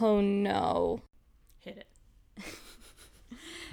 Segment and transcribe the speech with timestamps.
[0.00, 1.00] Oh no.
[1.58, 1.86] Hit it.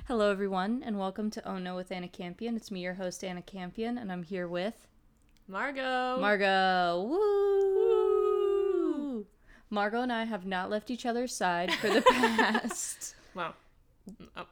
[0.08, 2.56] Hello, everyone, and welcome to Oh No with Anna Campion.
[2.56, 4.76] It's me, your host, Anna Campion, and I'm here with
[5.48, 6.18] Margot.
[6.20, 7.06] Margot.
[7.10, 9.26] Woo!
[9.70, 13.16] Margot and I have not left each other's side for the past.
[13.36, 13.56] well,
[14.36, 14.44] uh,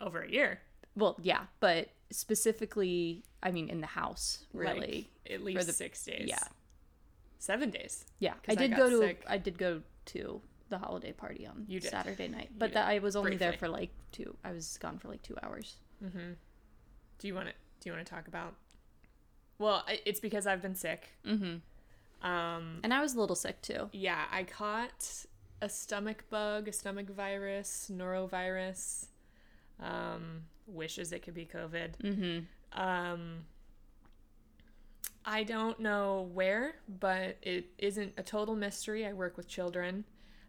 [0.00, 0.60] over a year.
[0.96, 5.10] well, yeah, but specifically, I mean, in the house, Like, really.
[5.28, 6.26] at least for the- six days.
[6.28, 6.38] yeah.
[7.38, 8.04] Seven days.
[8.18, 9.24] Yeah, I I did got go to sick.
[9.26, 11.90] I did go to the holiday party on You did.
[11.90, 14.34] Saturday night, but that I was only there for like two.
[14.44, 15.76] I was gone for like two hours.
[16.02, 16.32] Mm-hmm.
[17.18, 17.52] Do you want to?
[17.80, 18.54] Do you want to talk about?
[19.58, 21.08] Well, it's because I've been sick.
[21.26, 22.26] Mm-hmm.
[22.26, 23.88] Um, And I was a little sick too.
[23.92, 25.26] yeah, I caught
[25.60, 29.06] a stomach bug, a stomach virus, norovirus.
[29.80, 31.90] Um, wishes it could be COVID.
[32.02, 32.80] Mm-hmm.
[32.80, 33.44] Um,
[35.24, 39.06] I don't know where, but it isn't a total mystery.
[39.06, 40.04] I work with children,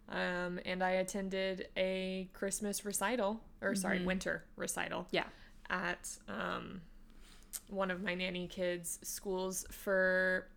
[0.10, 4.06] um, and I attended a Christmas recital, or sorry, Mhm.
[4.06, 5.28] winter recital Yeah.
[5.70, 6.82] at um,
[7.70, 10.48] one of my nanny kids' schools for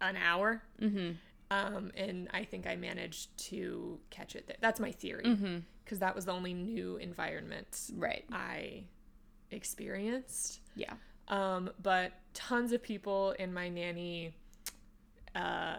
[0.00, 0.62] an hour.
[0.80, 1.12] Mm-hmm.
[1.50, 4.46] Um, and I think I managed to catch it.
[4.46, 4.56] There.
[4.60, 5.58] That's my theory, Mm-hmm.
[5.84, 8.24] because that was the only new environment Right.
[8.32, 8.84] I
[9.50, 10.60] experienced.
[10.74, 10.94] Yeah.
[11.28, 14.34] Um, but tons of people in my nanny
[15.34, 15.78] uh,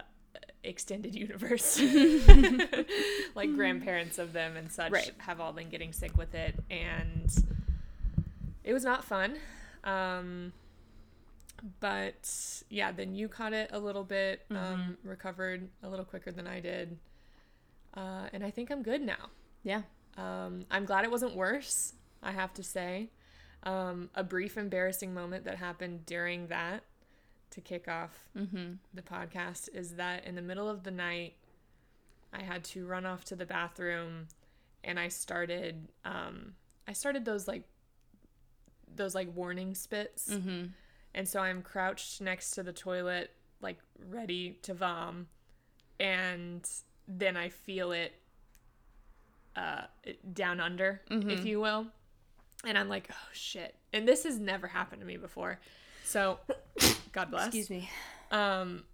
[0.68, 1.80] extended universe,
[3.34, 5.12] like grandparents of them and such, Right.
[5.18, 7.34] have all been getting sick with it, and
[8.64, 9.36] it was not fun.
[9.84, 10.52] Um,
[11.80, 16.46] but yeah, then you caught it a little bit, um, recovered a little quicker than
[16.46, 16.98] I did,
[17.94, 19.30] uh, and I think I'm good now.
[19.64, 19.82] Yeah.
[20.16, 23.08] Um, I'm glad it wasn't worse, I have to say.
[23.64, 26.84] Um, a brief embarrassing moment that happened during that
[27.58, 28.74] to kick off Mm-hmm.
[28.94, 31.34] the podcast is that in the middle of the night,
[32.32, 34.28] I had to run off to the bathroom
[34.84, 36.52] and I started, um,
[36.86, 37.64] I started those like,
[38.94, 40.30] those like warning spits.
[40.32, 40.66] Mm-hmm.
[41.14, 43.78] And so I'm crouched next to the toilet, like
[44.08, 45.26] ready to vom.
[45.98, 46.68] And
[47.08, 48.12] then I feel it
[49.56, 51.86] uh, it- down under, if you will.
[52.64, 53.74] And I'm like, oh shit.
[53.92, 55.58] And this has never happened to me before.
[56.04, 56.38] So,
[57.12, 57.46] God bless.
[57.46, 57.88] Excuse me.
[58.30, 58.84] Um,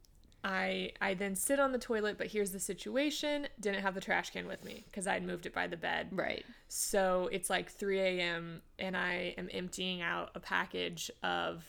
[0.43, 4.31] I I then sit on the toilet, but here's the situation: didn't have the trash
[4.31, 6.09] can with me because I'd moved it by the bed.
[6.13, 6.45] Right.
[6.69, 8.61] So it's like 3 a.m.
[8.79, 11.65] and I am emptying out a package of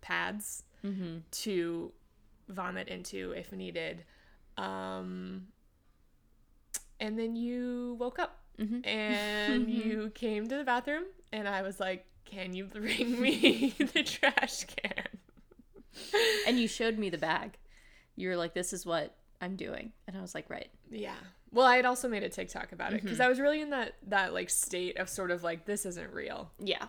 [0.00, 1.18] pads Mm-hmm.
[1.32, 1.92] to
[2.48, 4.04] vomit into if needed.
[4.56, 5.48] Um,
[7.00, 8.88] and then you woke up Mm-hmm.
[8.88, 14.02] and you came to the bathroom, and I was like, Can you bring me the
[14.02, 15.04] trash can?
[16.46, 17.56] And you showed me the bag.
[18.16, 21.14] You were like, "This is what I'm doing," and I was like, "Right." Yeah.
[21.52, 23.94] Well, I had also made a TikTok about it because I was really in that
[24.08, 26.50] that like state of sort of like this isn't real.
[26.58, 26.86] Yeah.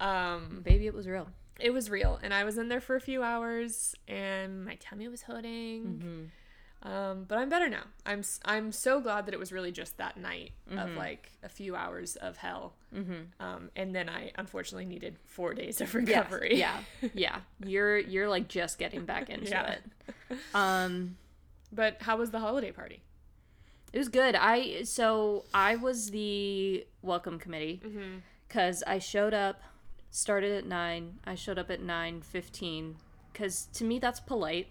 [0.00, 1.28] Um, Baby, it was real.
[1.60, 5.06] it was real, and I was in there for a few hours, and my tummy
[5.08, 5.84] was hurting.
[5.84, 6.24] Mm-hmm.
[6.84, 7.84] Um, but I'm better now.
[8.04, 10.96] I'm I'm so glad that it was really just that night of Mhm.
[10.96, 13.42] like a few hours of hell, Mm-hmm.
[13.42, 16.56] um, and then I unfortunately needed four days of recovery.
[16.58, 16.78] Yeah.
[17.14, 17.38] Yeah.
[17.64, 19.76] You're you're like just getting back into Yeah.
[19.76, 20.38] it.
[20.54, 21.16] Um.
[21.72, 23.02] But how was the holiday party?
[23.94, 24.34] It was good.
[24.34, 28.18] I so I was the welcome committee Mm-hmm.
[28.46, 29.62] because I showed up,
[30.10, 31.18] started at nine.
[31.24, 32.96] I showed up at nine fifteen
[33.32, 34.68] because to me that's polite.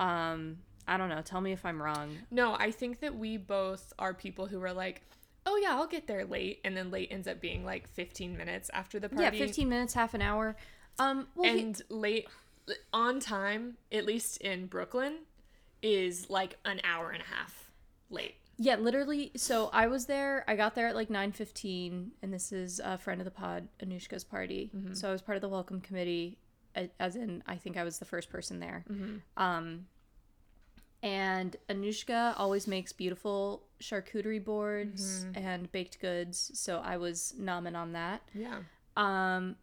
[0.00, 0.08] Mm-hmm.
[0.32, 1.20] Um, I don't know.
[1.22, 2.16] Tell me if I'm wrong.
[2.30, 5.02] No, I think that we both are people who are like,
[5.44, 8.70] oh yeah, I'll get there late, and then late ends up being like 15 minutes
[8.72, 9.24] after the party.
[9.38, 10.56] Yeah, fifteen minutes, half an hour.
[10.98, 12.26] Um, well, he- and late
[12.92, 15.20] on time, at least in Brooklyn,
[15.82, 17.70] is like an hour and a half
[18.10, 18.34] late.
[18.58, 19.30] yeah, literally.
[19.36, 20.44] So I was there.
[20.48, 23.68] I got there at like nine fifteen, and this is a friend of the pod,
[23.82, 24.70] Anushka's party.
[24.94, 26.36] So I was part of the welcome committee,
[26.98, 28.84] as in I think I was the first person there.
[29.36, 29.86] Um,
[31.02, 36.50] and Anushka always makes beautiful charcuterie boards and baked goods.
[36.54, 38.22] So I was nomming on that.
[38.34, 38.58] Yeah.
[38.96, 39.56] Um,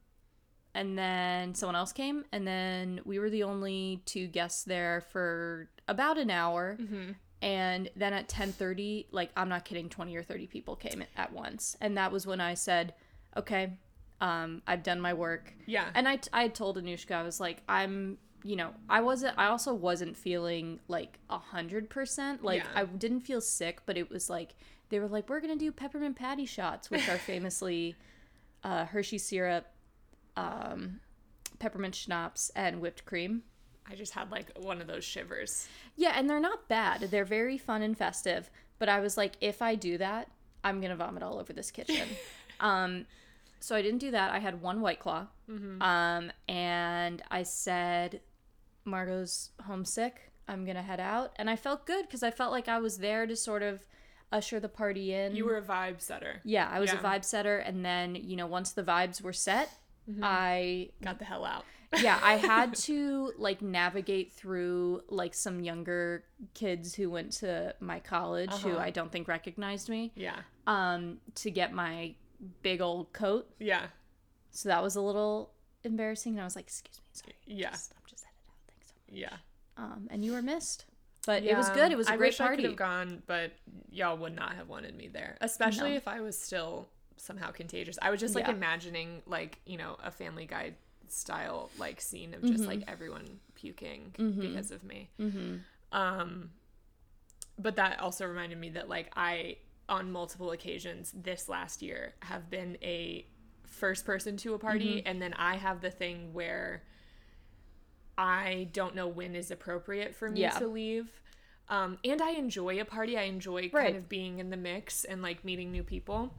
[0.74, 5.70] and then someone else came, and then we were the only two guests there for
[5.88, 6.78] about an hour.
[6.80, 7.12] Mm-hmm.
[7.42, 11.32] And then at ten thirty, like I'm not kidding, twenty or thirty people came at
[11.32, 12.94] once, and that was when I said,
[13.38, 13.78] "Okay,
[14.22, 15.90] um, I've done my work." Yeah.
[15.94, 19.74] And I, I told Anushka, I was like, I'm, you know, I wasn't, I also
[19.74, 22.44] wasn't feeling like a hundred percent.
[22.44, 22.82] Like Yeah.
[22.82, 24.56] I didn't feel sick, but it was like,
[24.90, 27.96] they were like, we're going to do peppermint patty shots, which are famously
[28.64, 29.66] uh, Hershey syrup,
[30.36, 31.00] um,
[31.60, 33.44] peppermint schnapps, and whipped cream.
[33.90, 35.68] I just had like one of those shivers.
[35.96, 37.02] Yeah, and they're not bad.
[37.02, 38.50] They're very fun and festive.
[38.80, 40.30] But I was like, if I do that,
[40.64, 42.08] I'm gonna vomit all over this kitchen.
[42.60, 43.06] um,
[43.66, 44.32] so I didn't do that.
[44.32, 45.28] I had one white claw.
[45.82, 48.22] Um, and I said,
[48.86, 50.32] Margot's homesick.
[50.48, 53.26] I'm gonna head out, and I felt good because I felt like I was there
[53.26, 53.86] to sort of
[54.32, 55.36] usher the party in.
[55.36, 56.42] You were a vibe setter.
[56.44, 59.70] yeah, I was a vibe setter, and then you know once the vibes were set,
[60.22, 61.66] I Got the hell out.
[62.02, 68.00] yeah i had to like navigate through like some younger kids who went to my
[68.00, 68.80] college who Uh-huh.
[68.88, 70.40] i don't think recognized me Yeah.
[70.68, 72.16] um to get my
[72.62, 73.88] big old coat Yeah.
[74.52, 75.52] so that was a little
[75.84, 77.72] embarrassing and i was like excuse me sorry Yeah.
[77.72, 79.20] just, i'm just headed out thanks so much.
[79.20, 79.38] Yeah.
[79.78, 80.86] um and you were missed
[81.26, 83.24] but it was good it was a I great wish I could party have gone,
[83.26, 83.52] but
[83.90, 85.38] y'all would not have wanted me there.
[85.42, 85.96] Especially No.
[85.96, 86.88] if I was still
[87.18, 87.98] somehow contagious.
[88.00, 88.54] I was just like Yeah.
[88.54, 90.74] imagining like, you know, a Family Guy
[91.08, 92.66] style like scene of just Mm-hmm.
[92.70, 95.10] like everyone puking because of me.
[95.92, 96.52] Um
[97.58, 99.58] but that also reminded me that like I
[99.88, 103.26] on multiple occasions this last year have been a
[103.66, 105.08] first person to a party Mm-hmm.
[105.08, 106.84] and then I have the thing where
[108.18, 110.52] I don't know when is appropriate for me Yeah.
[110.60, 111.10] to leave.
[111.68, 113.18] Um, and I enjoy a party.
[113.18, 113.86] I enjoy Right.
[113.88, 116.34] kind of being in the mix and like meeting new people.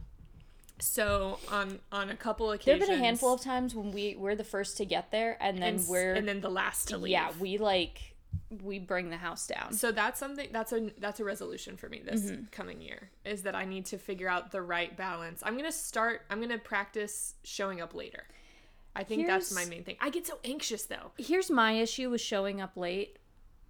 [0.79, 3.91] So on on a couple occasions, there occasions, have been a handful of times when
[3.91, 6.87] we we're the first to get there and then and, we're and then the last
[6.89, 7.11] to leave.
[7.11, 8.15] yeah we like
[8.63, 12.01] we bring the house down So that's something that's a that's a resolution for me
[12.03, 12.43] this Mm-hmm.
[12.51, 15.41] coming year is that I need to figure out the right balance.
[15.45, 16.21] I'm gonna start.
[16.29, 18.23] I'm gonna practice showing up later.
[18.95, 19.97] I think that's my main thing.
[20.01, 21.11] I get so anxious though.
[21.17, 23.17] here's my issue with showing up late.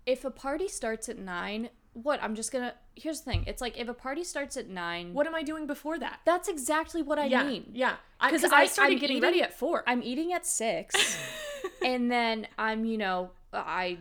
[0.05, 2.75] If a party starts at nine, what I'm just gonna.
[2.95, 3.43] Here's the thing.
[3.47, 6.19] It's like if a party starts at nine, What am I doing before that?
[6.23, 7.31] that's exactly what I mean.
[7.31, 7.71] yeah, mean.
[7.73, 7.95] yeah.
[8.23, 9.83] Because I- I, started I'm getting eating- ready at four.
[9.87, 11.17] I'm eating at six,
[11.83, 13.97] and then I'm you know I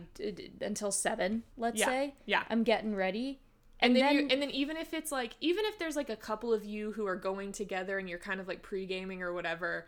[0.61, 1.43] until seven.
[1.57, 2.15] Let's Yeah, say.
[2.25, 2.43] yeah.
[2.49, 3.39] I'm getting ready,
[3.79, 6.09] and and, then, then, you, and then even if it's like even if there's like
[6.09, 9.33] a couple of you who are going together and you're kind of like pre-gaming or
[9.33, 9.87] whatever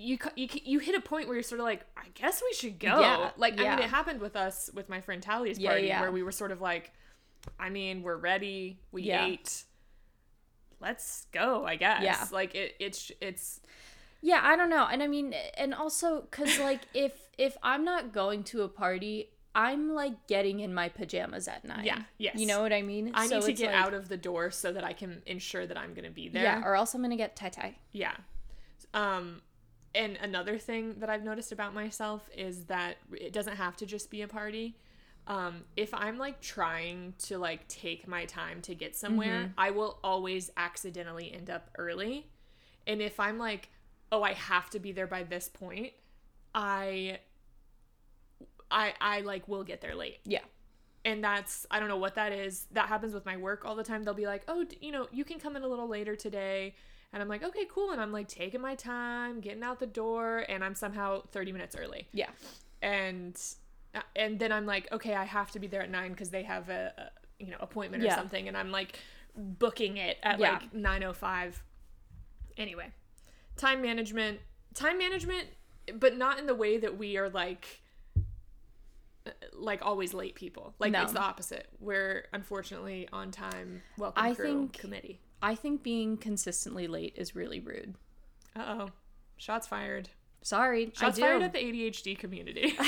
[0.00, 2.78] you you, you hit a point where you're sort of like i guess we should
[2.78, 5.88] go Yeah, like i mean it happened with us with my friend tally's Yeah, party
[5.88, 6.00] yeah.
[6.00, 6.92] where we were sort of like
[7.58, 9.26] i mean we're ready we Yeah.
[9.26, 9.64] ate
[10.80, 12.24] let's go i guess Yeah.
[12.30, 13.60] like it it's it's
[14.20, 18.12] yeah, I don't know, and I mean, and also because like if if I'm not
[18.12, 19.30] going to a party.
[19.54, 21.84] I'm like getting in my pajamas at night.
[21.84, 22.36] Yeah, yes.
[22.38, 23.10] You know what I mean?
[23.14, 25.66] i So need to get like- out of the door so that i can ensure
[25.66, 27.74] that i'm gonna be there Yeah, or else I'm gonna get tie tie.
[27.90, 28.14] Yeah.
[28.94, 29.40] Um
[29.94, 34.10] and another thing that I've noticed about myself is that it doesn't have to just
[34.10, 34.76] be a party.
[35.26, 39.98] Um if I'm like trying to like take my time to get somewhere, I will
[40.04, 42.28] always accidentally end up early.
[42.86, 43.70] And if I'm like,
[44.12, 45.94] "Oh, I have to be there by this point,"
[46.54, 47.18] I
[48.70, 50.40] I I like will get there late Yeah.
[51.04, 53.84] and that's i don't know what that is that happens with my work all the
[53.84, 56.14] time they'll be like oh d- you know you can come in a little later
[56.16, 56.74] today
[57.12, 60.44] and i'm like okay cool and i'm like taking my time getting out the door
[60.48, 62.28] and i'm somehow 30 minutes early Yeah.
[62.82, 63.40] and
[63.94, 66.42] uh, and then i'm like okay i have to be there at 9 because they
[66.42, 67.10] have a, a
[67.42, 68.16] you know appointment or Yeah.
[68.16, 68.98] something and i'm like
[69.36, 70.52] booking it at Yeah.
[70.54, 71.62] like 905
[72.56, 72.88] anyway
[73.56, 74.40] time management
[74.74, 75.46] time management
[75.94, 77.80] but not in the way that we are like
[79.52, 80.74] like always late people.
[80.78, 81.02] Like No.
[81.02, 81.68] it's the opposite.
[81.80, 83.82] We're unfortunately on time.
[83.96, 85.20] Welcome I crew think- committee.
[85.40, 87.94] I think being consistently late is really rude.
[88.56, 88.88] uh-oh.
[89.36, 90.08] Shots fired.
[90.42, 92.76] Sorry, shots fired at the adhd community.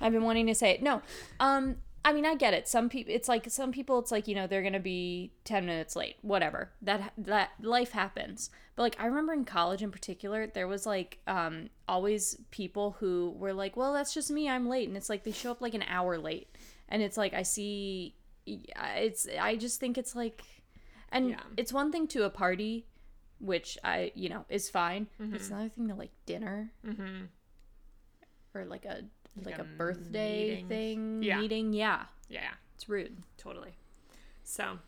[0.00, 0.82] I've been wanting to say it.
[0.82, 1.00] No,
[1.40, 2.68] um, I mean I get it.
[2.68, 5.96] Some people, it's like some people, it's like you know they're gonna be ten minutes
[5.96, 6.16] late.
[6.22, 6.70] Whatever.
[6.82, 8.50] That that life happens.
[8.76, 13.34] But like I remember in college in particular, there was like um always people who
[13.38, 14.48] were like, well, that's just me.
[14.48, 16.48] I'm late, and it's like they show up like an hour late,
[16.88, 18.14] and it's like I see,
[18.46, 20.42] it's I just think it's like,
[21.10, 21.40] and Yeah.
[21.56, 22.86] it's one thing to a party.
[23.40, 25.08] Which I, you know, is fine.
[25.34, 27.24] It's another thing to like dinner mm-hmm.
[28.54, 29.02] or like a
[29.42, 30.68] like, a a, birthday meeting.
[30.68, 31.40] thing Yeah.
[31.40, 33.74] meeting yeah yeah it's rude Totally.
[34.42, 34.78] So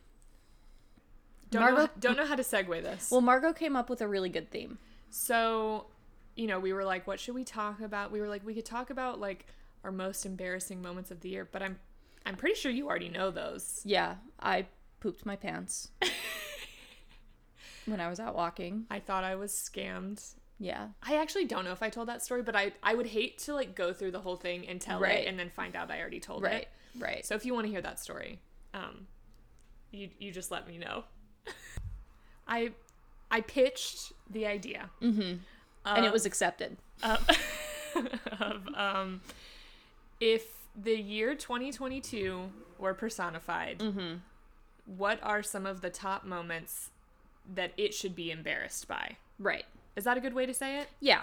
[1.50, 3.10] don't know, don't know how to segue this.
[3.10, 5.86] well margot came up with a really good theme so,
[6.34, 8.10] you know, we were like, what should we talk about?
[8.12, 9.46] We were like, we could talk about like
[9.84, 11.78] our most embarrassing moments of the year, but I'm
[12.26, 13.80] I'm pretty sure you already know those.
[13.84, 14.66] yeah i
[15.00, 15.90] pooped my pants
[17.86, 20.34] when i was out walking I thought I was scammed.
[20.58, 23.38] Yeah I actually don't know if I told that story, but I I would hate
[23.40, 25.18] to like go through the whole thing and tell Right.
[25.20, 26.68] it and then find out I already told right it.
[26.98, 28.40] right So if you want to hear that story,
[28.74, 29.06] um,
[29.90, 31.04] you you just let me know.
[32.48, 32.72] I
[33.30, 34.90] I pitched the idea.
[35.02, 35.36] mm-hmm
[35.84, 37.16] and it was accepted Uh,
[38.40, 39.20] of um,
[40.20, 40.42] if
[40.74, 44.14] the year 2022 were personified, Mm-hmm.
[44.86, 46.90] what are some of the top moments
[47.54, 49.16] that it should be embarrassed by?
[49.38, 49.64] Right.
[49.96, 50.88] Is that a good way to say it?
[51.00, 51.22] Yeah.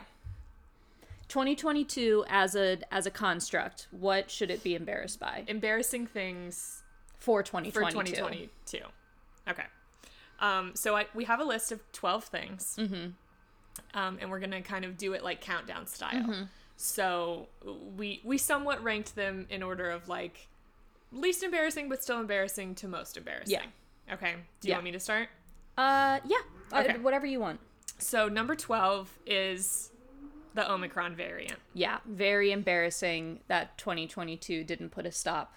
[1.30, 6.84] 2022 as a as a construct, what should it be embarrassed by Embarrassing things
[7.20, 8.16] for for 2022?
[8.16, 8.80] 2022.
[9.50, 9.64] Okay.
[10.40, 12.76] Um, so I, we have a list of 12 things.
[12.80, 13.98] Mm-hmm.
[13.98, 16.22] Um, and we're going to kind of do it like countdown style.
[16.24, 16.44] Hmm.
[16.76, 17.48] So
[17.96, 20.48] we we somewhat ranked them in order of like
[21.12, 23.54] least embarrassing but still embarrassing to most embarrassing.
[24.08, 24.14] Yeah.
[24.16, 24.34] Okay.
[24.60, 24.76] Do you Yeah.
[24.76, 25.30] want me to start?
[25.78, 26.38] Uh, yeah.
[26.72, 26.98] Uh, Okay.
[27.00, 27.60] whatever you want.
[28.04, 29.92] So number 12 is
[30.54, 35.56] the Omicron variant Yeah, very embarrassing that 2022 didn't put a stop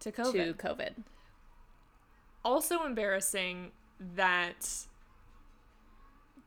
[0.00, 0.32] to COVID.
[0.32, 0.92] to COVID.
[2.44, 3.70] also embarrassing
[4.16, 4.86] that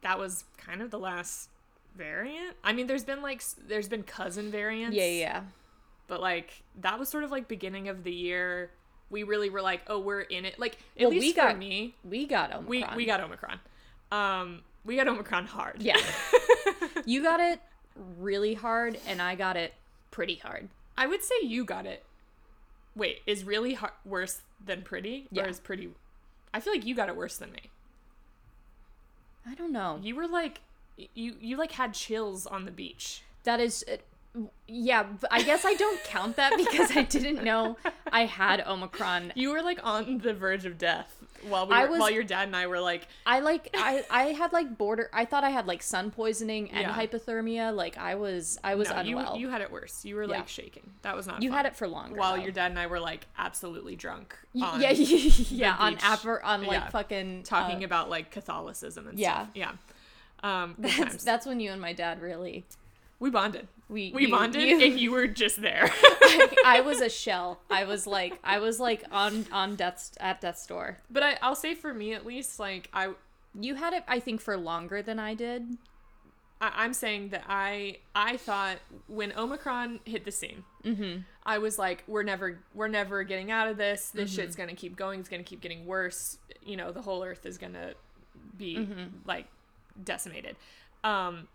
[0.02, 1.50] that was kind of the last
[1.96, 2.56] variant.
[2.64, 4.96] I mean, there's been like there's been cousin variants.
[4.96, 5.42] Yeah, yeah.
[6.08, 8.72] But like that was sort of like beginning of the year.
[9.10, 10.60] We really were like, oh, we're in it.
[10.60, 12.68] Like at Well, we least got for me, We got Omicron.
[12.68, 13.60] we we got Omicron.
[14.12, 15.82] Um, we got Omicron hard.
[15.82, 16.00] Yeah.
[17.06, 17.62] you got it
[18.18, 19.74] really hard, and I got it
[20.10, 20.70] pretty hard.
[20.98, 22.04] I would say you got it.
[22.96, 25.28] Wait, is really har worse than pretty?
[25.30, 25.44] Yeah.
[25.44, 25.90] Or is pretty?
[26.54, 27.70] I feel like you got it worse than me.
[29.46, 30.00] I don't know.
[30.02, 30.62] You were like,
[31.14, 33.22] you you like had chills on the beach.
[33.44, 33.98] That is, uh,
[34.68, 35.06] yeah.
[35.32, 37.78] I guess I don't count that because I didn't know
[38.12, 39.34] I had Omicron.
[39.36, 41.14] You were like on the verge of death
[41.48, 44.24] while we were, was- while your dad and I were like, I like I I
[44.34, 45.10] had like border.
[45.14, 46.94] I thought I had like sun poisoning and Yeah.
[46.94, 47.74] hypothermia.
[47.76, 49.38] Like I was I was no, unwell.
[49.38, 50.04] you had it worse.
[50.04, 50.38] You were Yeah.
[50.38, 50.90] like shaking.
[51.04, 51.42] That was not.
[51.44, 51.58] You fun.
[51.58, 52.18] had it for longer.
[52.18, 52.42] while though.
[52.44, 54.36] your dad and I were like absolutely drunk.
[54.62, 56.90] On yeah, yeah, on aper, on like Yeah.
[56.90, 59.34] fucking talking uh, about like Catholicism and Yeah.
[59.34, 59.50] stuff.
[59.54, 59.72] Yeah.
[60.44, 62.66] Um, That's that's when you and my dad really
[63.20, 63.68] we bonded.
[63.90, 65.90] we We you- bonded, you- and you were just there.
[66.66, 67.60] I was a shell.
[67.70, 71.00] I was like I was like on on death's at death's door.
[71.10, 73.14] but I, I'll say for me at least, like I,
[73.60, 75.78] You had it, I think, for longer than I did.
[76.62, 81.22] I I'm saying that I I thought when Omicron hit the scene, Mm-hmm.
[81.46, 84.10] I was like, we're never we're never getting out of this.
[84.10, 84.36] This Mm-hmm.
[84.42, 85.20] shit's gonna keep going.
[85.22, 86.38] It's gonna keep getting worse.
[86.62, 87.94] You know, the whole Earth is gonna
[88.58, 89.04] be Mm-hmm.
[89.26, 89.46] like
[90.04, 90.56] decimated.
[91.04, 91.48] Um,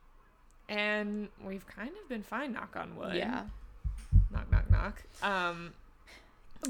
[0.69, 2.53] and we've kind of been fine.
[2.53, 3.15] Knock on wood.
[3.15, 3.45] Yeah.
[4.31, 5.03] Knock knock knock.
[5.23, 5.73] Um.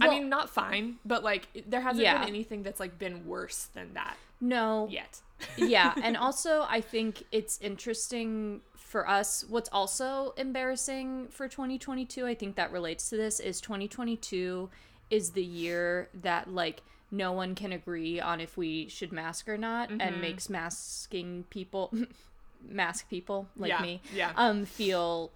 [0.01, 2.21] I mean, not fine, but like there hasn't Yeah.
[2.21, 4.89] been anything that's like been worse than that No.
[4.91, 5.21] yet.
[5.59, 9.45] yeah, and also I think it's interesting for us.
[9.51, 14.71] What's also embarrassing for 2022, I think that relates to this, is 2022
[15.11, 16.81] is the year that like
[17.11, 20.01] no one can agree on if we should mask or not, Mm-hmm.
[20.01, 21.93] and makes masking people,
[22.69, 24.33] mask people like Yeah, me, yeah.
[24.37, 25.31] um, feel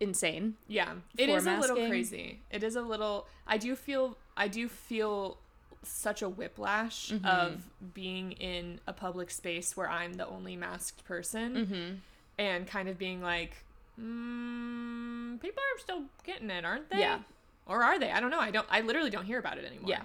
[0.00, 0.54] insane.
[0.68, 2.40] Yeah, it is is a little crazy.
[2.50, 3.26] It is a little.
[3.46, 4.16] I do feel.
[4.36, 5.36] I do feel
[5.82, 7.26] such a whiplash Mm-hmm.
[7.26, 7.62] of
[7.94, 11.94] being in a public space where I'm the only masked person, Mm-hmm.
[12.38, 13.64] and kind of being like,
[14.00, 17.00] mm, people are still getting it, aren't they?
[17.00, 17.20] Yeah.
[17.66, 18.10] Or are they?
[18.10, 18.40] I don't know.
[18.40, 18.66] I don't.
[18.70, 19.90] I literally don't hear about it anymore.
[19.90, 20.02] Yeah,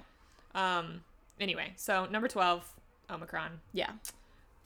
[0.53, 1.01] Um.
[1.39, 2.69] Anyway, so number twelve,
[3.09, 3.59] Omicron.
[3.73, 3.91] yeah.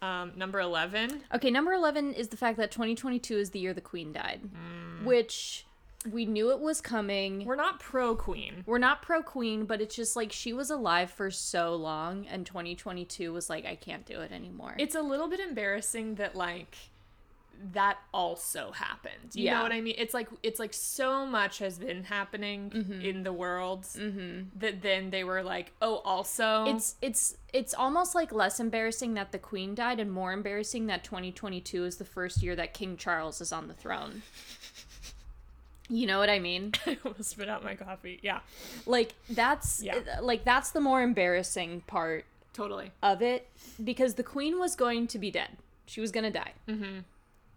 [0.01, 0.31] Um.
[0.35, 1.21] Number eleven.
[1.33, 5.03] Okay, number 11 is the fact that 2022 is the year the queen died, Mm.
[5.05, 5.65] which
[6.09, 7.43] we knew it was coming.
[7.43, 8.63] We're not pro queen.
[8.65, 12.45] We're not pro queen, but it's just like she was alive for so long, and
[12.45, 14.75] 2022 was like, I can't do it anymore.
[14.77, 16.77] it's a little bit embarrassing that like
[17.73, 19.33] that also happened.
[19.33, 19.57] You Yeah.
[19.57, 19.95] know what I mean?
[19.97, 23.01] It's like it's like so much has been happening Mm-hmm.
[23.01, 23.85] in the world
[24.55, 29.31] that then they were like, oh, also it's it's it's almost like less embarrassing that
[29.31, 33.41] the queen died, and more embarrassing that 2022 is the first year that King Charles
[33.41, 34.21] is on the throne.
[35.91, 36.73] You know what I mean?
[36.85, 38.19] I almost spit out my coffee.
[38.21, 38.39] Yeah,
[38.85, 40.19] Like that's Yeah.
[40.21, 42.91] like that's the more embarrassing part totally.
[43.01, 43.47] of it
[43.83, 45.57] because the queen was going to be dead.
[45.87, 46.53] She was going to die.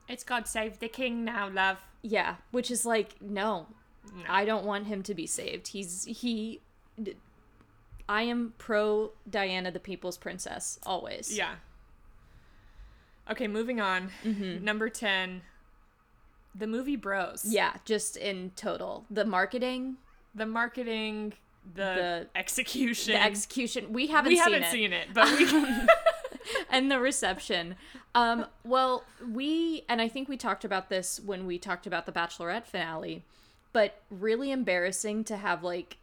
[0.08, 1.78] It's God save the king now, love.
[2.02, 3.66] Yeah, which is like no,
[4.14, 4.22] No.
[4.28, 5.68] I don't want him to be saved.
[5.68, 6.60] He's he.
[8.08, 11.36] I am pro Diana, the People's Princess, always.
[11.36, 11.54] Yeah.
[13.30, 14.10] Okay, moving on.
[14.24, 14.64] Mm-hmm.
[14.64, 15.42] Number ten,
[16.54, 17.44] the movie Bros.
[17.46, 19.96] Yeah, just in total, the marketing,
[20.34, 21.34] The marketing,
[21.74, 23.14] the, The- execution.
[23.14, 23.92] the execution.
[23.92, 24.44] We haven't seen it.
[24.44, 25.46] we seen haven't it, seen it, but we.
[26.70, 27.76] and the reception.
[28.14, 32.12] Um, well, we and I think we talked about this when we talked about the
[32.12, 33.24] Bachelorette finale,
[33.72, 35.96] but really embarrassing to have like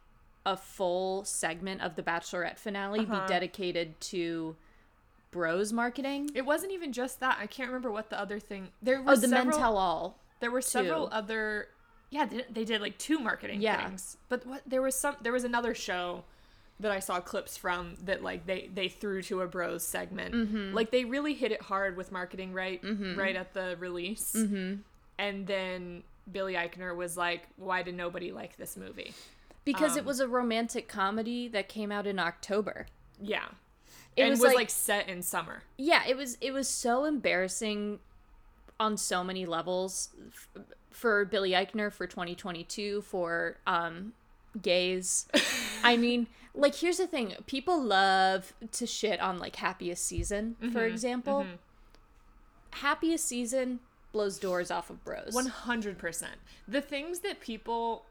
[0.46, 3.20] a full segment of the Bachelorette finale Uh-huh.
[3.20, 4.56] be dedicated to
[5.30, 6.30] bros marketing.
[6.34, 7.38] It wasn't even just that.
[7.40, 8.68] I can't remember what the other thing.
[8.82, 10.18] There Oh, was the men tell all.
[10.40, 11.12] there were several Two.
[11.14, 11.68] other.
[12.08, 13.86] Yeah, they, they did like two marketing Yeah.
[13.86, 14.16] things.
[14.28, 16.24] But what there was some there was another show
[16.80, 20.34] that I saw clips from that like they they threw to a bros segment.
[20.34, 20.74] Mm-hmm.
[20.74, 22.80] Like they really hit it hard with marketing right
[23.16, 24.34] right at the release.
[24.36, 24.80] Mm-hmm.
[25.18, 29.12] And then Billy Eichner was like, "Why did nobody like this movie?"
[29.64, 32.86] because Um, it was a romantic comedy that came out in October.
[33.20, 33.44] Yeah.
[34.16, 35.62] It and was was, like- like, set in summer.
[35.76, 38.00] Yeah, it was it was so embarrassing
[38.78, 40.08] on so many levels
[40.90, 44.12] for Billy Eichner for 2022 for um
[44.60, 45.26] gays.
[45.84, 50.84] I mean, like here's the thing, people love to shit on like Happiest Season, for
[50.84, 51.46] example.
[52.72, 53.80] Happiest Season
[54.12, 55.32] blows doors off of bros.
[55.32, 56.36] One hundred percent.
[56.66, 58.04] The things that people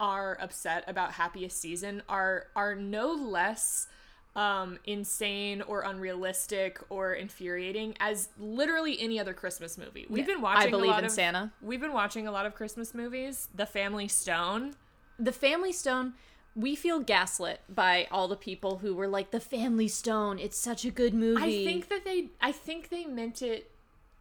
[0.00, 3.86] are upset about happiest season are are no less
[4.34, 10.06] um, insane or unrealistic or infuriating as literally any other Christmas movie.
[10.08, 10.68] We've been watching.
[10.68, 11.52] I believe a lot in of, Santa.
[11.60, 13.48] We've been watching a lot of Christmas movies.
[13.54, 14.74] The Family Stone.
[15.18, 16.14] The Family Stone
[16.54, 20.38] we feel gaslit by all the people who were like the Family Stone.
[20.38, 21.42] It's such a good movie.
[21.42, 22.28] I think that they.
[22.40, 23.70] I think they meant it.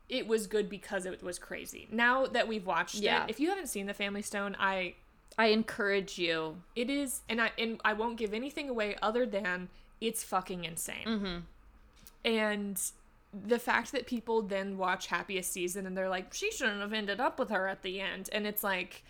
[0.08, 1.88] It was good because it was crazy.
[1.92, 3.24] Now that we've watched Yeah.
[3.24, 4.96] it, if you haven't seen The Family Stone, I
[5.38, 6.58] I encourage you.
[6.76, 9.70] It is, and I and I won't give anything away other than
[10.00, 11.06] it's fucking insane.
[11.06, 11.38] Mm-hmm.
[12.26, 12.82] And
[13.34, 17.20] the fact that people then watch Happiest Season and they're like, she shouldn't have ended
[17.22, 19.04] up with her at the end, and it's like,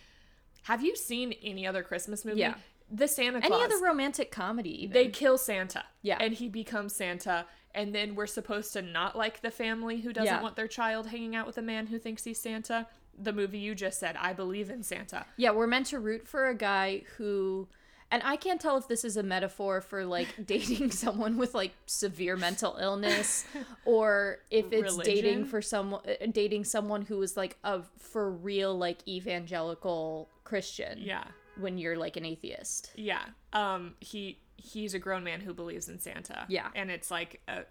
[0.63, 2.39] have you seen any other Christmas movie?
[2.41, 2.55] Yeah.
[2.91, 3.51] The Santa Claus.
[3.51, 4.93] Any other romantic comedy even.
[4.93, 5.85] they kill Santa.
[6.01, 6.17] Yeah.
[6.19, 7.45] And he becomes Santa.
[7.73, 10.41] And then we're supposed to not like the family who doesn't Yeah.
[10.41, 12.87] want their child hanging out with a man who thinks he's Santa.
[13.17, 15.25] The movie you just said, I believe in Santa.
[15.37, 17.67] Yeah, we're meant to root for a guy who
[18.13, 21.71] and I can't tell if this is a metaphor for like dating someone with like
[21.85, 23.45] severe mental illness
[23.85, 28.77] or if it's dating for someone uh, dating someone who is like a for real
[28.77, 31.23] like evangelical Christian Yeah.
[31.57, 32.91] When you're like an atheist.
[32.95, 33.23] Yeah.
[33.53, 36.45] Um he he's a grown man who believes in Santa.
[36.47, 36.67] Yeah.
[36.75, 37.63] And it's like a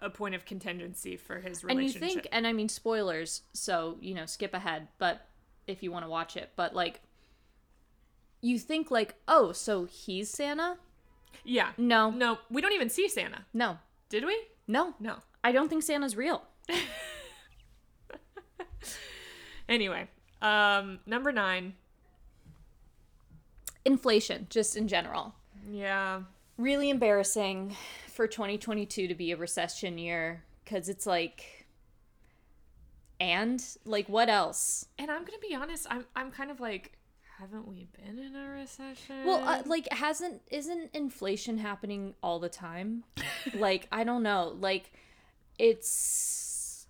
[0.00, 4.14] a, point of contingency for his And you think and I mean spoilers, so you
[4.14, 5.26] know, skip ahead, but
[5.66, 7.00] if you want to watch it, but like
[8.40, 10.76] you think like, "Oh, so he's Santa?"
[11.44, 11.70] yeah.
[11.76, 12.10] No.
[12.10, 13.44] No, we don't even see Santa.
[13.52, 13.78] No.
[14.08, 14.38] Did we?
[14.68, 14.94] No.
[15.00, 15.16] No.
[15.42, 16.42] I don't think Santa's real.
[19.68, 20.08] Anyway,
[20.42, 21.74] um number 9.
[23.84, 25.34] Inflation, just in general.
[25.70, 26.22] Yeah.
[26.58, 27.76] Really embarrassing
[28.08, 31.66] for 2022 to be a recession year because it's like,
[33.20, 34.86] and like, what else?
[34.98, 36.98] And I'm going to be honest, I'm I'm kind of like
[37.42, 39.24] haven't we been in a recession?
[39.24, 43.02] Well, uh, like, hasn't, isn't inflation happening all the time?
[43.54, 44.56] like, I don't know.
[44.60, 44.92] Like,
[45.58, 46.86] it's,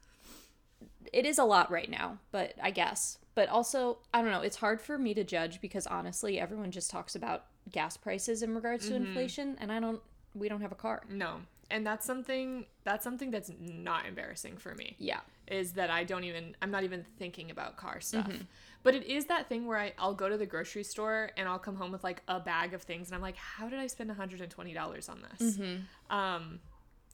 [1.11, 3.19] it is a lot right now, but I guess.
[3.35, 4.43] But also, I don't know.
[4.43, 8.55] It's hard for me to judge because honestly, everyone just talks about gas prices in
[8.55, 10.01] regards to inflation, and I don't,
[10.35, 11.03] we don't have a car.
[11.09, 11.41] no.
[11.71, 14.95] And that's something that's something that's not embarrassing for me.
[14.99, 15.21] Yeah.
[15.49, 18.29] is that I don't even I'm not even thinking about car stuff.
[18.29, 18.43] Mm-hmm.
[18.83, 21.59] But it is that thing where I, I'll go to the grocery store and I'll
[21.59, 24.11] come home with like a bag of things and I'm like, how did I spend
[24.11, 25.57] $120 on this?
[25.57, 26.15] Mm-hmm.
[26.15, 26.61] Um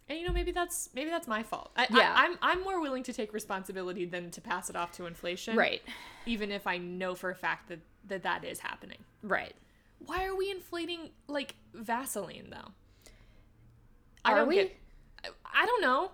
[0.09, 1.71] and you know maybe that's maybe that's my fault.
[1.77, 2.14] I, Yeah.
[2.16, 5.57] I, I'm I'm more willing to take responsibility than to pass it off to inflation.
[5.57, 5.83] Right.
[6.27, 8.99] Even if I know for a fact that that, that is happening.
[9.23, 9.55] Right.
[10.07, 12.73] Why are we inflating like Vaseline though?
[14.25, 14.57] I Are we?
[14.57, 14.77] get
[15.25, 15.29] I,
[15.62, 16.11] I don't know.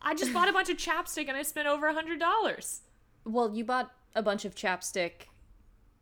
[0.00, 2.80] I just bought a bunch of chapstick and I spent over a hundred dollars.
[3.24, 5.28] Well, you bought a bunch of chapstick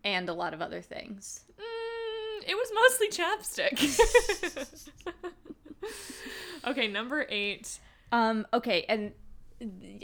[0.04, 1.40] and a lot of other things.
[1.58, 4.84] Mm, it was mostly chapstick.
[6.66, 7.78] okay, number eight,
[8.12, 9.12] Um, okay, and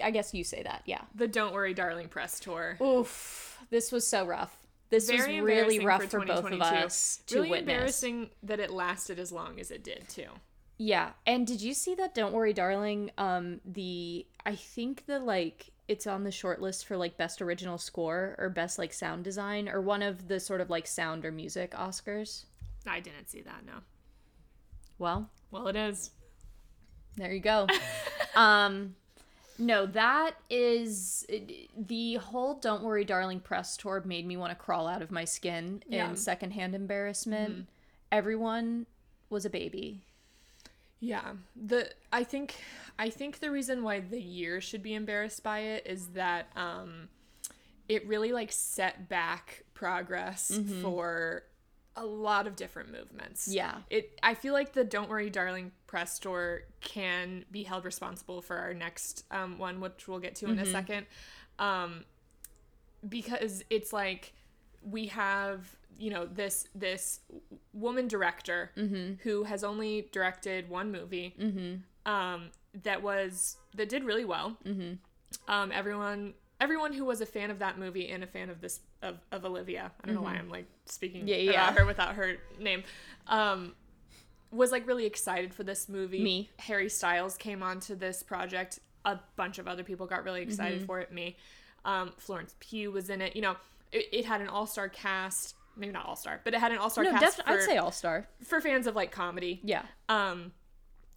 [0.03, 1.03] I guess you say that, yeah.
[1.15, 2.77] the "Don't Worry, Darling" press tour.
[2.83, 4.57] Oof, this was so rough.
[4.91, 7.73] This Very was really rough for for, both of us to really witness.
[7.73, 10.27] embarrassing that it lasted as long as it did too.
[10.79, 12.15] Yeah, and did you see that?
[12.15, 13.11] Don't worry, darling.
[13.19, 17.77] Um, the I think the like it's on the short list for like best original
[17.77, 21.31] score or best like sound design or one of the sort of like sound or
[21.33, 22.45] music Oscars.
[22.87, 23.65] I didn't see that.
[23.67, 23.75] No.
[25.01, 26.11] Well, Well, it is.
[27.17, 27.67] There you go.
[28.37, 28.95] um
[29.59, 31.27] no, that is
[31.77, 35.25] the whole "Don't Worry, Darling" press tour made me want to crawl out of my
[35.25, 36.09] skin Yeah.
[36.11, 37.67] in secondhand embarrassment.
[38.13, 38.87] Everyone
[39.29, 40.01] was a baby.
[41.01, 41.33] Yeah.
[41.57, 42.55] The I think
[42.99, 47.09] I think the reason why the year should be embarrassed by it is that um
[47.89, 51.43] it really like set back progress for
[52.01, 53.47] a lot of different movements.
[53.47, 53.77] Yeah.
[53.91, 58.57] It I feel like the Don't Worry Darling press tour can be held responsible for
[58.57, 61.07] our next um, one, which we'll get to in a second.
[61.59, 62.05] Um,
[63.07, 64.33] because it's like
[64.83, 67.21] we have you know this this
[67.75, 68.71] woman director
[69.23, 71.35] who has only directed one movie
[72.07, 72.51] um,
[72.83, 74.57] that was that did really well.
[75.49, 78.81] Um, everyone everyone who was a fan of that movie and a fan of this
[79.03, 82.37] of, of Olivia, I don't know why I'm like speaking Yeah, about her without her
[82.59, 82.85] name,
[83.27, 83.75] um,
[84.53, 86.23] was like really excited for this movie.
[86.23, 86.51] Me.
[86.59, 88.79] Harry Styles came onto this project.
[89.05, 90.87] A bunch of other people got really excited Mm-hmm.
[90.87, 91.13] for it.
[91.13, 91.37] Me,
[91.85, 93.35] um, Florence Pugh was in it.
[93.35, 93.57] You know,
[93.93, 95.55] it, it had an all star cast.
[95.77, 97.55] Maybe not all star, but it had an all star No, cast definitely.
[97.55, 98.29] for, I'd say all star.
[98.45, 99.83] for fans of like comedy Yeah.
[100.11, 100.53] um,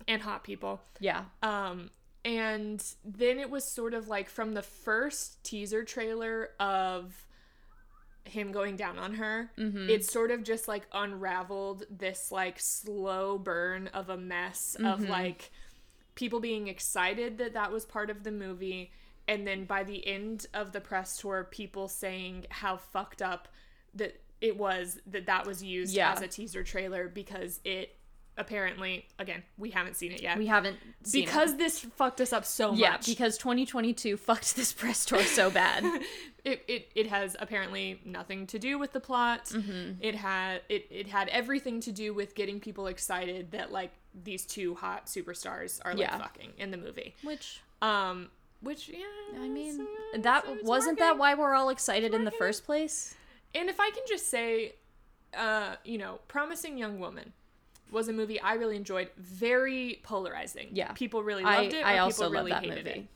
[0.07, 0.79] and hot people.
[0.99, 1.23] Yeah.
[1.41, 1.89] Um,
[2.25, 7.13] and then it was sort of like from the first teaser trailer of
[8.25, 9.89] him going down on her, Mm-hmm.
[9.89, 14.85] it sort of just like unraveled this like slow burn of a mess Mm-hmm.
[14.85, 15.51] of like
[16.15, 18.91] people being excited that that was part of the movie.
[19.27, 23.47] And then by the end of the press tour, people saying how fucked up
[23.95, 26.11] that it was that that was used Yeah.
[26.13, 27.95] as a teaser trailer because it
[28.37, 31.25] apparently, again, we haven't seen it yet We haven't seen it.
[31.27, 33.05] because this fucked us up so Yeah, much.
[33.05, 35.83] because 2022 fucked this press tour so bad.
[36.43, 39.45] it, it it has apparently nothing to do with the plot.
[39.45, 40.01] Mm-hmm.
[40.01, 43.91] It had it it had everything to do with getting people excited that like
[44.23, 46.17] these two hot superstars are like Yeah.
[46.17, 47.15] fucking in the movie.
[47.23, 48.29] Which Um,
[48.61, 49.05] which yeah,
[49.41, 49.81] I mean,
[50.13, 53.15] it's- that wasn't that why we're all excited in the first place?
[53.55, 54.75] And if I can just say,
[55.35, 57.33] uh, you know, Promising Young Woman
[57.93, 59.09] was a movie I really enjoyed.
[59.17, 60.69] Very polarizing.
[60.73, 60.91] Yeah.
[60.93, 61.83] people really I loved it.
[61.83, 62.99] Or I also people love really that hated movie.
[62.99, 63.07] it.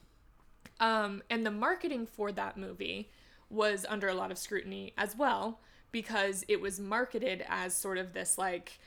[0.80, 3.10] Um, and the marketing for that movie
[3.50, 5.60] was under a lot of scrutiny as well
[5.92, 8.78] because it was marketed as sort of this like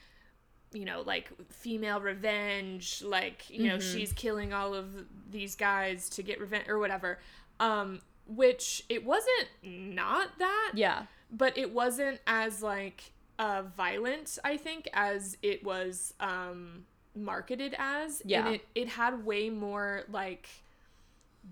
[0.72, 3.98] you know like female revenge like you know Mm-hmm.
[3.98, 4.87] she's killing all of
[5.29, 7.18] these guys to get revenge or whatever
[7.59, 11.05] um which it wasn't not that Yeah.
[11.33, 16.85] but it wasn't as like uh violent i think as it was um
[17.16, 18.46] marketed as Yeah.
[18.46, 20.48] and it it had way more like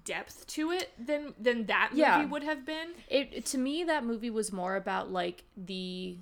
[0.05, 2.25] depth to it than than that movie Yeah.
[2.27, 6.19] would have been It to me that movie was more about like the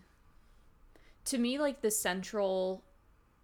[1.26, 2.82] to me like the central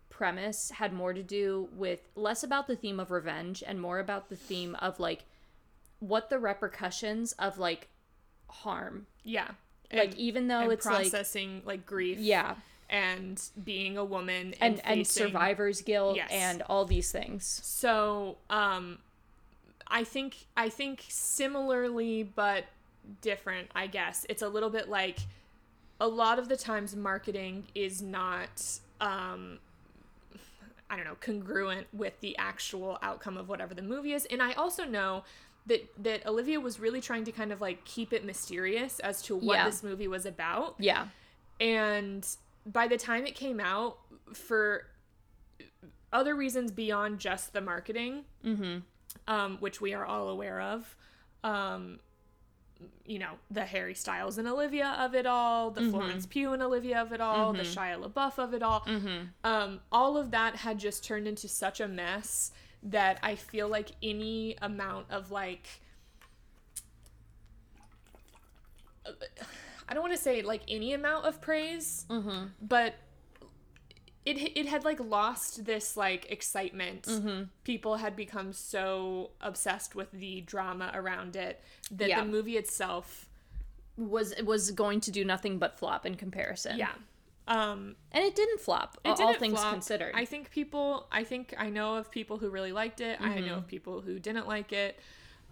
[0.09, 4.29] premise had more to do with less about the theme of revenge and more about
[4.29, 5.25] the theme of like
[5.99, 7.89] what the repercussions of like
[8.49, 9.07] harm.
[9.25, 9.49] yeah
[9.93, 12.55] Like even though it's like processing like, grief yeah,
[12.89, 16.31] and being a woman and and and survivor's guilt Yes.
[16.33, 17.45] and all these things.
[17.63, 18.99] So, um,
[19.89, 22.65] I think I think similarly but
[23.21, 23.71] different.
[23.75, 25.19] I guess it's a little bit like
[26.01, 28.63] a lot of the times marketing is not
[29.01, 29.59] um,
[30.91, 34.27] I don't know congruent with the actual outcome of whatever the movie is.
[34.27, 35.25] And I also know
[35.67, 39.37] that that Olivia was really trying to kind of like keep it mysterious as to
[39.37, 39.65] what Yeah.
[39.67, 40.75] this movie was about.
[40.79, 41.09] Yeah.
[41.61, 42.27] and
[42.67, 43.99] by the time it came out
[44.35, 44.87] for
[46.13, 48.25] other reasons beyond just the marketing
[49.29, 50.97] um, which we are all aware of
[51.45, 51.99] um,
[53.05, 57.01] you know the harry styles and olivia of it all the florence pugh and olivia
[57.01, 58.85] of it all the shia labeouf of it all
[59.45, 63.91] um, all of that had just turned into such a mess that i feel like
[64.03, 65.67] any amount of like
[69.07, 69.11] uh,
[69.89, 72.47] I don't want to say like any amount of praise, mm-hmm.
[72.61, 72.95] but
[74.25, 77.03] it it had like lost this like excitement.
[77.03, 77.43] Mm-hmm.
[77.65, 82.21] People had become so obsessed with the drama around it that Yeah.
[82.21, 83.29] the movie itself,
[83.97, 86.79] Was was going to do nothing but flop in comparison.
[86.79, 86.93] yeah.
[87.49, 89.73] Um, And it didn't flop, it all didn't things flop.
[89.73, 90.13] considered.
[90.15, 91.07] I think people.
[91.11, 93.21] I think I know of people who really liked it.
[93.21, 94.99] I know of people who didn't like it.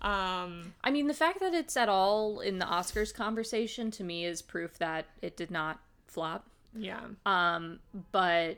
[0.03, 4.25] Um, I mean, the fact that it's at all in the Oscars conversation to me
[4.25, 6.47] is proof that it did not flop.
[6.75, 7.01] yeah.
[7.27, 7.81] Um,
[8.13, 8.57] but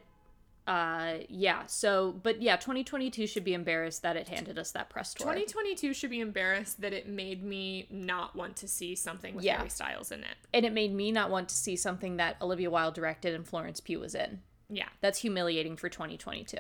[0.67, 1.67] uh, yeah.
[1.67, 5.27] So, but yeah, 2022 should be embarrassed that it handed us that press tour.
[5.27, 9.57] 2022 should be embarrassed that it made me not want to see something with Yeah.
[9.59, 10.37] Harry Styles in it.
[10.55, 13.81] and it made me not want to see something that Olivia Wilde directed and Florence
[13.81, 14.41] Pugh was in.
[14.69, 14.89] Yeah.
[15.01, 16.59] That's humiliating for 2022.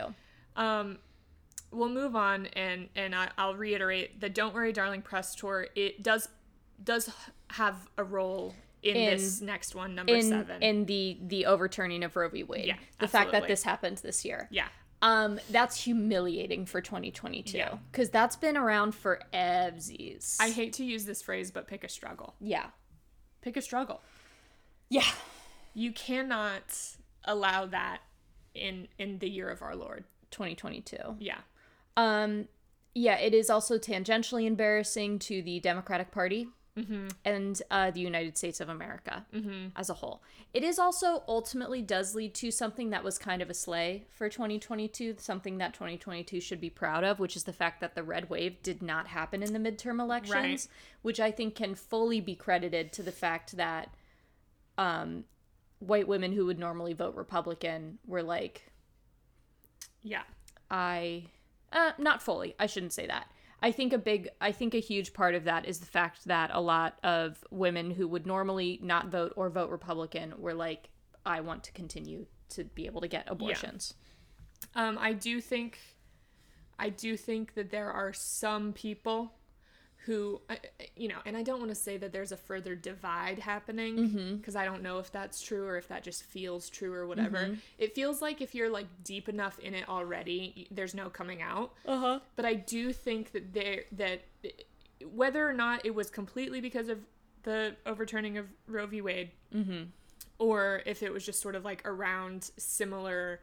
[0.56, 0.98] Um,
[1.70, 5.68] we'll move on, and and I, I'll reiterate the "Don't Worry, Darling" press tour.
[5.74, 6.28] It does
[6.84, 7.08] does
[7.52, 10.62] have a role in, In- this next one, number In seven.
[10.62, 12.42] in the the overturning of Roe v.
[12.42, 12.66] Wade.
[12.66, 14.48] Yeah, the fact that this happened this year.
[14.50, 14.68] yeah,
[15.02, 17.76] Um, that's humiliating for 2022 Yeah.
[17.90, 20.36] because that's been around for evsies.
[20.40, 22.34] I hate to use this phrase, but pick a struggle.
[22.40, 22.66] yeah.
[23.40, 24.00] Pick a struggle.
[24.88, 25.06] Yeah.
[25.74, 26.62] You cannot
[27.24, 28.02] allow that
[28.54, 30.04] in in the year of our Lord.
[30.30, 31.16] 2022.
[31.18, 31.38] Yeah.
[31.96, 32.46] Um,
[32.94, 37.08] yeah, it is also tangentially embarrassing to the Democratic Party Mm-hmm.
[37.26, 39.26] and uh, the United States of America
[39.76, 40.22] as a whole.
[40.54, 44.30] It is also ultimately does lead to something that was kind of a slay for
[44.30, 48.30] 2022, something that 2022 should be proud of, which is the fact that the red
[48.30, 50.66] wave did not happen in the midterm elections, Right.
[51.02, 53.92] which I think can fully be credited to the fact that
[54.78, 55.24] um,
[55.78, 58.70] white women who would normally vote Republican were like,
[60.02, 60.22] Yeah.
[60.70, 61.24] I
[61.70, 62.54] uh not fully.
[62.58, 63.26] I shouldn't say that.
[63.62, 66.50] I think a big I think a huge part of that is the fact that
[66.52, 70.88] a lot of women who would normally not vote or vote Republican were like
[71.24, 73.94] I want to continue to be able to get abortions.
[74.74, 75.78] Um, I do think,
[76.78, 79.32] I do think that there are some people
[80.04, 80.40] who,
[80.96, 84.36] you know, and I don't want to say that there's a further divide happening mm-hmm.
[84.36, 87.38] because I don't know if that's true or if that just feels true or whatever.
[87.38, 87.54] Mm-hmm.
[87.78, 91.74] It feels like if you're like deep enough in it already, there's no coming out.
[91.86, 92.18] Uh-huh.
[92.34, 94.22] But I do think that there that
[95.14, 96.98] whether or not it was completely because of
[97.44, 99.00] the overturning of Roe v.
[99.00, 99.84] Wade, mm-hmm.
[100.38, 103.40] or if it was just sort of like around similar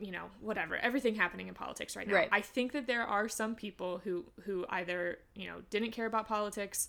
[0.00, 2.28] you know whatever everything happening in politics right now Right.
[2.32, 6.26] i think that there are some people who who either you know didn't care about
[6.28, 6.88] politics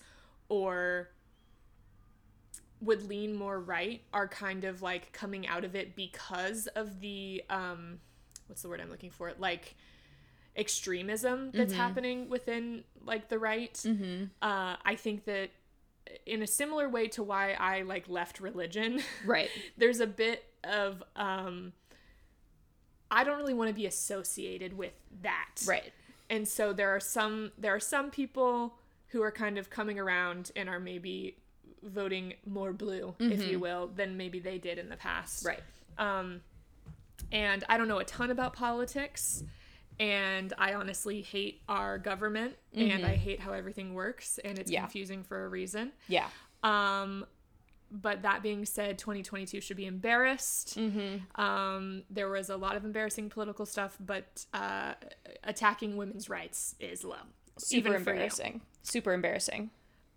[0.50, 1.10] or
[2.82, 7.44] would lean more right are kind of like coming out of it because of the
[7.50, 8.00] um
[8.48, 9.76] what's the word i'm looking for like
[10.58, 14.26] extremism that's happening within like the right Mm-hmm.
[14.41, 15.50] uh i think that
[16.26, 19.50] in a similar way to why i like left religion Right.
[19.78, 21.72] there's a bit of um
[23.12, 25.50] I don't really want to be associated with that.
[25.67, 25.91] Right.
[26.30, 28.76] And so there are some there are some people
[29.10, 31.36] who are kind of coming around and are maybe
[31.84, 35.45] voting more blue, if you will, than maybe they did in the past.
[35.45, 35.62] Right.
[35.97, 36.41] Um
[37.32, 39.43] and I don't know a ton about politics
[40.00, 44.82] and I honestly hate our government and I hate how everything works and it's Yeah.
[44.82, 45.91] confusing for a reason.
[46.08, 46.28] Yeah.
[46.63, 47.26] Um,
[47.92, 50.78] but that being said, 2022 should be embarrassed.
[50.78, 51.42] Mm-hmm.
[51.42, 54.94] Um, there was a lot of embarrassing political stuff, but uh,
[55.44, 57.16] attacking women's rights is low.
[57.58, 58.16] Super even for you.
[58.16, 58.62] embarrassing.
[58.84, 59.70] Super embarrassing.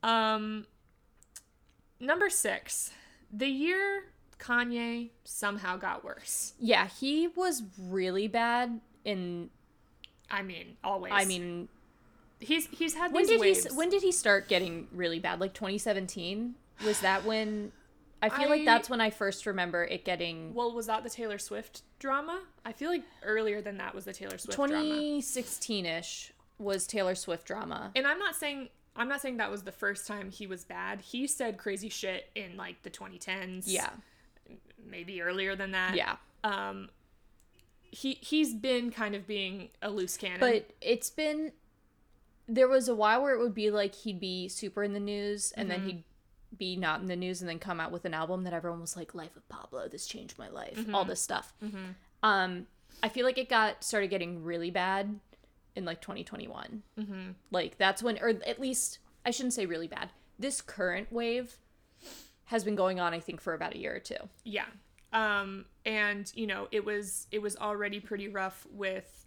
[0.03, 0.67] Um,
[2.01, 2.91] number six,
[3.33, 4.05] the year
[4.39, 6.55] Kanye somehow got worse.
[6.59, 9.51] Yeah, he was really bad in
[10.31, 11.13] I mean, always.
[11.15, 11.69] I mean,
[12.41, 13.67] he's he's had when these did waves.
[13.67, 15.41] he when did he start getting really bad?
[15.41, 16.55] Like 2017?
[16.85, 17.73] Was that when
[18.23, 21.11] I feel I- like that's when I first remember it getting well, was that the
[21.11, 22.41] Taylor Swift drama?
[22.65, 24.75] I feel like earlier than that was the Taylor Swift drama.
[24.83, 27.91] 2016ish was Taylor Swift drama.
[27.95, 31.01] And I'm not saying I'm not saying that was the first time he was bad.
[31.01, 33.65] He said crazy shit in like the 2010s.
[33.67, 33.91] Yeah.
[34.89, 35.95] Maybe earlier than that.
[35.97, 36.17] Yeah.
[36.43, 36.89] Um
[37.91, 40.41] he he's been kind of being a loose cannon.
[40.41, 41.53] But it's been
[42.49, 45.53] there was a while where it would be like he'd be super in the news
[45.57, 45.81] and Mm-hmm.
[45.81, 46.05] then he'd
[46.59, 48.97] be not in the news and then come out with an album that everyone was
[48.97, 50.95] like life of pablo this changed my life Mm-hmm.
[50.95, 51.53] all this stuff
[52.23, 52.67] um
[53.03, 55.19] i feel like it got started getting really bad
[55.77, 57.21] in like 2021 Mm-hmm.
[57.51, 61.57] like that's when or at least i shouldn't say really bad this current wave
[62.47, 64.67] has been going on i think for about a year or two yeah.
[65.13, 69.24] Um and you know, it was it was already pretty rough with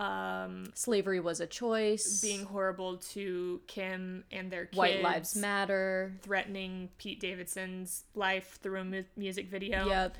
[0.00, 4.76] um slavery was a choice being horrible to Kim and their kids.
[4.78, 9.86] white lives matter threatening Pete Davidson's life through a mu- music video.
[9.86, 10.16] yep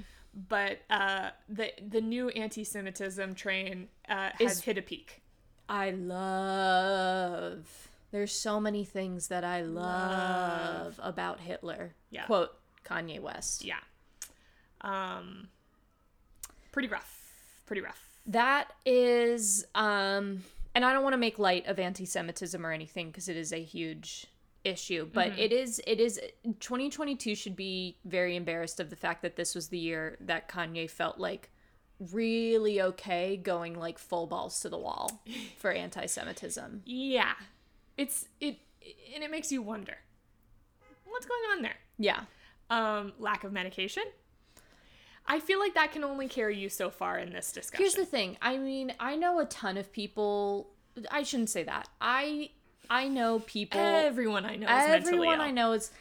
[0.48, 5.22] but uh, the the new anti-Semitism train uh, has Is- hit a peak.
[5.68, 7.88] I love.
[8.12, 11.94] There's so many things that I love, about Hitler.
[12.10, 12.26] Yeah.
[12.26, 12.50] Quote
[12.84, 13.64] Kanye West.
[13.64, 13.78] Yeah,
[14.82, 15.48] um,
[16.72, 17.32] pretty rough.
[17.66, 18.09] Pretty rough.
[18.30, 20.42] That is um
[20.74, 23.62] and I don't want to make light of anti-Semitism or anything because it is a
[23.62, 24.26] huge
[24.62, 26.20] issue, but it is it is
[26.60, 30.88] 2022 should be very embarrassed of the fact that this was the year that Kanye
[30.88, 31.50] felt like
[32.12, 35.22] really okay going like full balls to the wall
[35.58, 36.82] for anti-Semitism.
[36.86, 37.34] Yeah,
[37.96, 38.58] it's it,
[39.14, 39.96] and it makes you wonder
[41.04, 41.76] what's going on there.
[41.98, 42.20] Yeah.
[42.70, 44.04] Um, lack of medication.
[45.30, 47.84] I feel like that can only carry you so far in this discussion.
[47.84, 48.36] Here's the thing.
[48.42, 50.70] I mean, I know a ton of people.
[51.08, 51.88] I shouldn't say that.
[52.00, 52.50] I
[52.90, 53.80] I know people.
[53.80, 55.40] Everyone I know is mentally everyone.
[55.40, 55.92] I know is.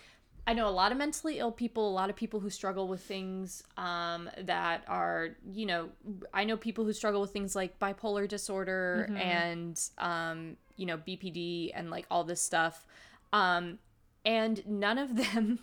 [0.48, 1.88] I know a lot of mentally ill people.
[1.88, 5.90] A lot of people who struggle with things um, that are, you know,
[6.34, 9.18] I know people who struggle with things like bipolar disorder Mm-hmm.
[9.18, 12.88] and, um, you know, BPD and like all this stuff.
[13.32, 13.78] Um,
[14.26, 15.60] and none of them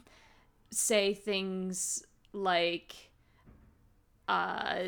[0.70, 3.05] say things like
[4.28, 4.84] uh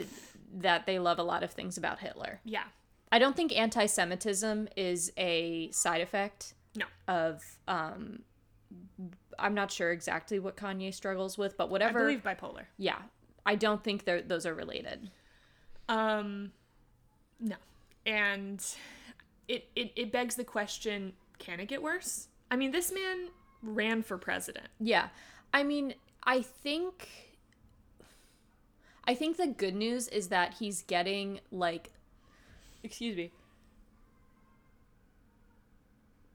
[0.58, 2.40] that they love a lot of things about Hitler.
[2.44, 2.64] Yeah.
[3.12, 6.86] I don't think anti-Semitism is a side effect No.
[7.06, 8.20] of um
[9.38, 12.00] I'm not sure exactly what Kanye struggles with, but whatever.
[12.00, 12.64] I believe bipolar.
[12.76, 12.98] yeah.
[13.46, 15.10] I don't think those are related.
[15.88, 16.52] Um,
[17.40, 17.56] no.
[18.04, 18.62] And
[19.46, 22.28] it, it, it begs the question can it get worse?
[22.50, 23.28] I mean, this man
[23.62, 24.68] ran for president.
[24.80, 25.08] Yeah.
[25.54, 27.08] I mean, I think
[29.08, 31.90] I think the good news is that he's getting like
[32.84, 33.32] excuse me.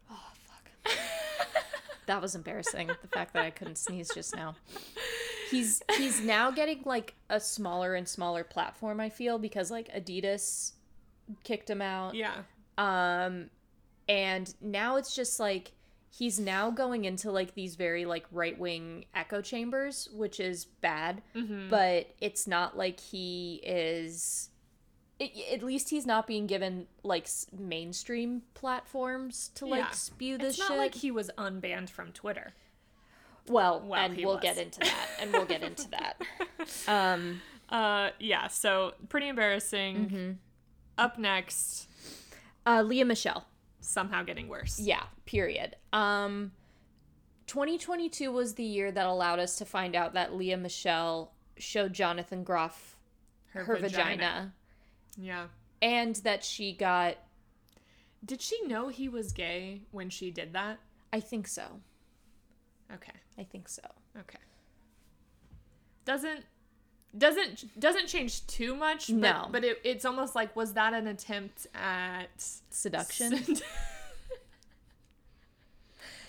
[0.10, 0.92] Oh fuck.
[2.08, 2.88] that was embarrassing.
[2.88, 4.56] The fact that I couldn't sneeze just now.
[5.52, 10.72] He's he's now getting like a smaller and smaller platform, I feel, because like Adidas
[11.44, 12.16] kicked him out.
[12.16, 12.38] Yeah.
[12.80, 13.52] Um
[14.10, 15.74] and now it's just like
[16.16, 21.22] he's now going into like these very like right-wing echo chambers, which is bad,
[21.70, 24.50] but it's not like he is
[25.20, 29.92] it, at least he's not being given like s- mainstream platforms to like Yeah.
[29.92, 30.78] spew this It's not shit.
[30.78, 32.54] like he was unbanned from Twitter.
[33.48, 34.42] well, Well, and we'll was.
[34.42, 36.22] get into that, and we'll get into that.
[36.88, 39.96] Um, Uh, yeah, so pretty embarrassing.
[39.98, 40.32] Mm-hmm.
[40.98, 41.88] Up next,
[42.68, 43.46] uh, Lea Michele.
[43.84, 44.80] Somehow getting worse.
[44.80, 45.76] Yeah, period.
[45.92, 46.52] Um
[47.48, 52.44] 2022 was the year that allowed us to find out that Lea Michele showed Jonathan
[52.44, 52.98] Groff
[53.50, 54.54] her, vagina.
[55.18, 55.48] Yeah.
[55.82, 57.18] and that she got
[58.26, 60.80] Did she know he was gay when she did that?
[61.12, 61.82] I think so.
[62.92, 63.14] Okay.
[63.38, 63.84] I think so.
[64.18, 64.40] Okay.
[66.06, 66.46] Doesn't
[67.18, 69.08] doesn't doesn't change too much.
[69.08, 69.48] But, No.
[69.52, 72.30] But it, it's almost like was that an attempt at
[72.70, 73.40] Seduction.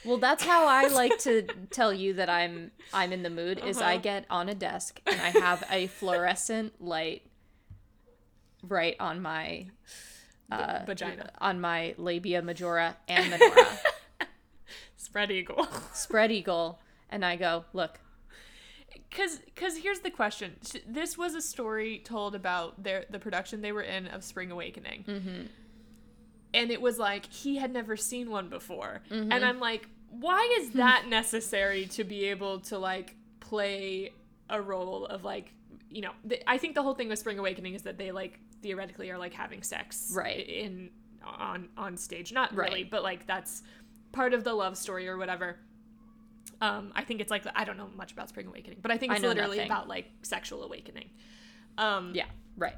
[0.05, 3.79] Well, that's how I like to tell you that I'm I'm in the mood is
[3.81, 4.03] I Uh-huh.
[4.03, 7.23] get on a desk and I have a fluorescent light
[8.63, 9.67] right on my
[10.53, 11.31] uh, vagina.
[11.41, 13.67] on my labia majora and minora
[14.99, 15.67] Spread eagle.
[15.95, 18.01] spread eagle and I go, "Look,
[19.17, 20.57] Cause, cause here's the question.
[20.89, 25.05] This was a story told about their the production they were in of Spring Awakening,
[25.07, 25.43] mm-hmm.
[26.53, 30.71] and it was like he had never seen one before, and I'm like, why is
[30.73, 34.11] that necessary to be able to like play
[34.51, 35.53] a role of like,
[35.91, 38.41] you know, th- I think the whole thing with Spring Awakening is that they like
[38.63, 40.49] theoretically are like having sex, Right.
[40.49, 40.91] In
[41.25, 42.69] on on stage, not Right.
[42.71, 43.63] really, but like that's
[44.13, 45.59] part of the love story or whatever.
[46.61, 49.13] Um, I think it's like I don't know much about Spring Awakening, but I think
[49.13, 49.71] it's know literally nothing.
[49.71, 51.11] about like sexual awakening.
[51.79, 52.27] Um, yeah,
[52.57, 52.77] right."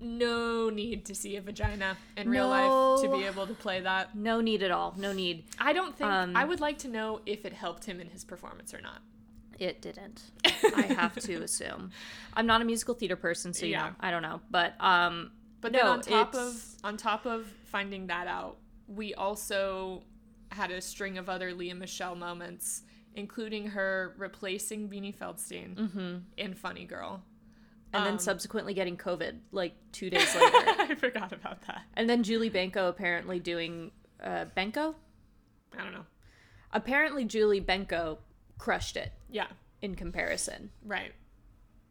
[0.00, 4.14] no need to see a vagina in real life to be able to play that.
[4.14, 4.94] No need at all.
[4.96, 5.44] No need.
[5.58, 8.24] I don't think Um, I would like to know if it helped him in his
[8.24, 9.00] performance or not.
[9.58, 10.22] It didn't.
[10.76, 11.90] I have to assume.
[12.32, 13.88] I'm not a musical theater person, so you Yeah.
[13.88, 14.40] know, I don't know.
[14.50, 19.14] But um But then No, on top of on top of finding that out, we
[19.14, 20.04] also
[20.50, 22.82] had a string of other Lea Michele moments,
[23.14, 27.22] including her replacing Beanie Feldstein in Funny Girl.
[27.92, 30.56] and then Um, subsequently getting COVID like two days later.
[30.78, 31.82] I forgot about that.
[31.94, 33.90] and then Julie Benko apparently doing
[34.22, 34.94] uh Benko?
[35.78, 36.04] I don't know.
[36.72, 38.18] Apparently Julie Benko
[38.58, 39.46] crushed it Yeah,
[39.80, 40.70] in comparison.
[40.84, 41.12] right.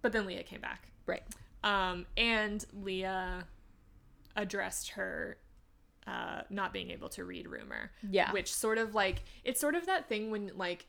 [0.03, 0.89] But then Lea came back.
[1.07, 1.23] Right.
[1.63, 3.41] Um, and Lea
[4.35, 5.37] addressed her
[6.07, 7.91] uh, not being able to read rumor.
[8.09, 8.31] Yeah.
[8.31, 10.87] Which sort of like it's sort of that thing when like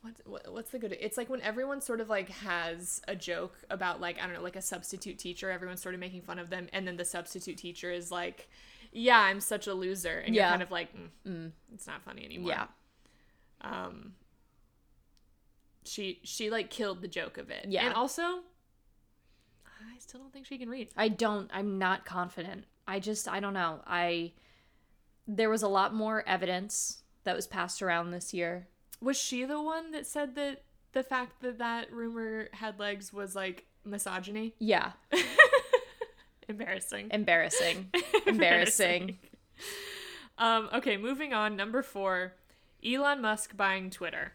[0.00, 3.56] what's what, what's the good it's like when everyone sort of like has a joke
[3.70, 6.50] about like I don't know like a substitute teacher everyone's sort of making fun of
[6.50, 8.48] them and then the substitute teacher is like
[8.90, 10.88] yeah I'm such a loser and you're kind of like
[11.24, 12.66] mm, it's not funny anymore Yeah.
[13.60, 14.14] um
[15.84, 17.86] she she like killed the joke of it Yeah.
[17.86, 22.64] and also i still don't think she can read I don't I'm not confident.
[22.86, 23.80] I just I don't know.
[23.86, 24.32] I
[25.26, 28.66] there was a lot more evidence that was passed around this year.
[29.00, 33.34] was she the one that said that the fact that that rumor had legs was
[33.36, 34.92] like misogyny Yeah.
[36.48, 37.88] embarrassing Embarrassing.
[38.26, 39.18] Embarrassing.
[40.38, 42.34] um okay moving on number four
[42.84, 44.32] elon musk buying twitter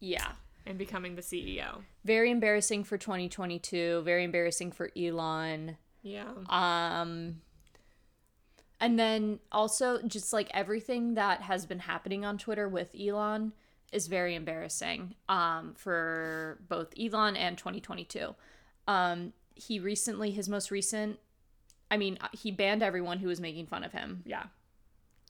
[0.00, 0.32] Yeah.
[0.66, 4.02] and becoming the ceo Very embarrassing for 2022.
[4.04, 5.76] Very embarrassing for Elon.
[6.02, 7.40] yeah Um
[8.84, 13.52] and then also just like everything that has been happening on Twitter with Elon
[13.92, 18.34] is very embarrassing um for both Elon and 2022.
[18.88, 21.18] Um he recently his most recent
[21.90, 24.22] I mean he banned everyone who was making fun of him.
[24.26, 24.44] yeah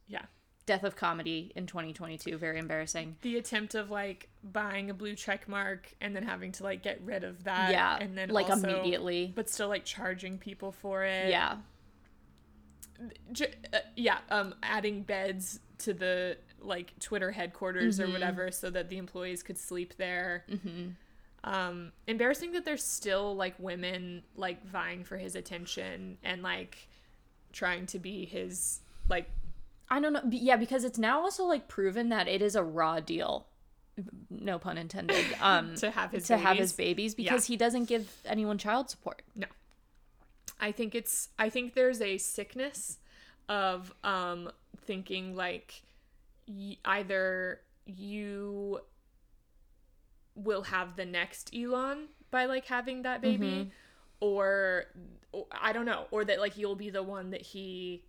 [0.08, 0.22] yeah
[0.66, 2.38] death of comedy in 2022.
[2.38, 3.16] Very embarrassing.
[3.20, 7.02] The attempt of like buying a blue check mark and then having to like get
[7.04, 7.70] rid of that.
[7.70, 9.30] Yeah, And then like also- immediately.
[9.36, 11.28] But still like charging people for it.
[11.28, 11.56] Yeah,
[13.32, 14.18] J- uh, yeah.
[14.30, 18.08] Um, adding beds to the like Twitter headquarters Mm-hmm.
[18.10, 20.44] or whatever so that the employees could sleep there.
[20.50, 20.88] Mm-hmm.
[21.44, 26.88] Um, embarrassing that there's still like women like vying for his attention and like
[27.52, 29.28] trying to be his like
[29.90, 30.22] I don't know.
[30.30, 33.46] Yeah, because it's now also like proven that it is a raw deal.
[34.30, 35.24] No pun intended.
[35.42, 37.14] Um, to have his to have his babies.
[37.14, 39.20] babies because he doesn't give anyone child support.
[39.36, 39.46] No.
[40.60, 42.98] I think it's I think there's a sickness
[43.48, 44.50] of um
[44.86, 45.82] thinking like
[46.48, 48.80] y- either you
[50.34, 53.68] will have the next Elon by like having that baby Mm-hmm.
[54.20, 54.86] or,
[55.32, 58.04] or I don't know or that like you'll be the one that he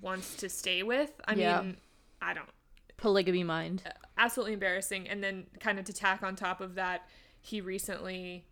[0.00, 1.10] wants to stay with.
[1.24, 1.62] I Yeah.
[1.62, 1.76] mean,
[2.22, 2.48] I don't
[2.96, 3.82] Polygamy mind.
[4.18, 5.08] absolutely embarrassing.
[5.08, 7.08] And then, kind of to tack on top of that,
[7.40, 8.44] he recently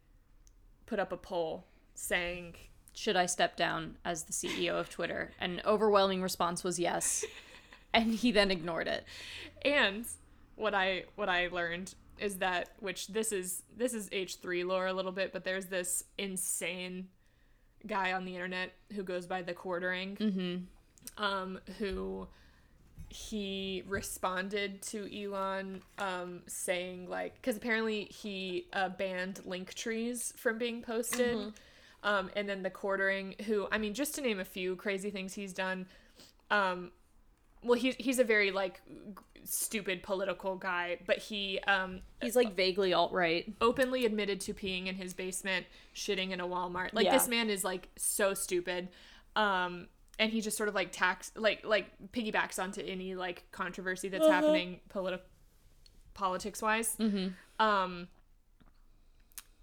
[0.86, 1.66] put up a poll
[1.98, 2.54] saying,
[2.94, 5.32] Should I step down as the CEO of Twitter?
[5.40, 7.24] An overwhelming response was yes.
[7.94, 9.04] And he then ignored it.
[9.64, 10.04] and
[10.56, 14.86] what I what I learned is that which this is this is H three lore
[14.88, 17.08] a little bit, but there's this insane
[17.86, 21.24] guy on the internet who goes by the quartering, Mm-hmm.
[21.24, 22.26] um, who
[23.08, 30.82] he responded to Elon um, saying like because apparently he uh, banned Linktrees from being
[30.82, 31.38] posted,
[32.02, 35.34] um, and then the quartering who I mean just to name a few crazy things
[35.34, 35.86] he's done.
[36.50, 36.92] Um,
[37.62, 42.54] well, he's he's a very like g- stupid political guy, but he um, He's like
[42.54, 43.52] vaguely alt right.
[43.60, 46.90] openly admitted to peeing in his basement, shitting in a Walmart.
[46.92, 47.12] Like Yeah.
[47.14, 48.88] this man is like so stupid.
[49.36, 49.88] Um
[50.20, 54.26] and he just sort of like tax like like piggybacks onto any like controversy that's
[54.26, 55.20] happening politi-
[56.14, 56.96] politics wise.
[57.58, 58.08] Um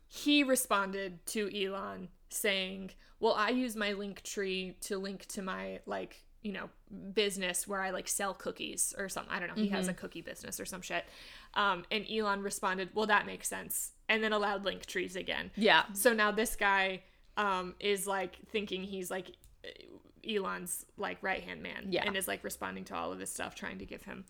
[0.07, 6.23] he responded to Elon saying, "Well, I use my Linktree to link to my like,
[6.41, 6.69] you know,
[7.13, 9.33] business where I like sell cookies or something.
[9.33, 9.61] I don't know.
[9.61, 11.05] He has a cookie business or some shit."
[11.53, 15.51] Um, and Elon responded, "Well, that makes sense," and then allowed Linktrees again.
[15.55, 15.83] Yeah.
[15.93, 17.03] So now this guy
[17.37, 19.31] um, is like thinking he's like
[20.27, 22.03] Elon's like right hand man, Yeah.
[22.05, 24.25] and is like responding to all of this stuff, trying to give him.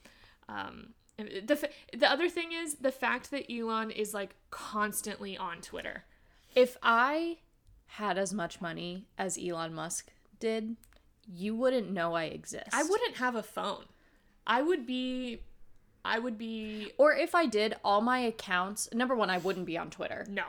[0.50, 6.04] Um, the the other thing is the fact that Elon is like constantly on Twitter.
[6.56, 7.38] If I
[7.88, 10.76] had as much money as Elon Musk did,
[11.28, 12.70] you wouldn't know I exist.
[12.74, 13.86] I wouldn't have a phone.
[14.46, 15.42] I would be,
[16.04, 19.78] I would be Or if I did, all my accounts, number one, I wouldn't be
[19.78, 20.26] on Twitter.
[20.30, 20.44] no.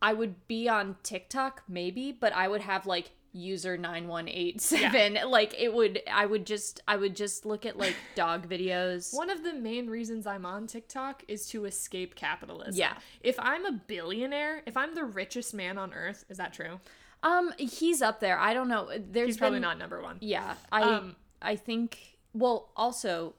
[0.00, 5.18] I would be on TikTok, maybe, but I would have like user 9187.
[5.28, 9.14] Like it would, I would just, I would just look at like dog videos.
[9.14, 12.74] One of the main reasons I'm on TikTok is to escape capitalism.
[12.78, 12.94] Yeah.
[13.20, 16.80] If I'm a billionaire, if I'm the richest man on earth, is that true?
[17.22, 18.38] Um, he's up there.
[18.38, 18.88] I don't know.
[18.96, 20.18] There's He's probably been- not number one.
[20.20, 23.34] Yeah, I Um, I think well also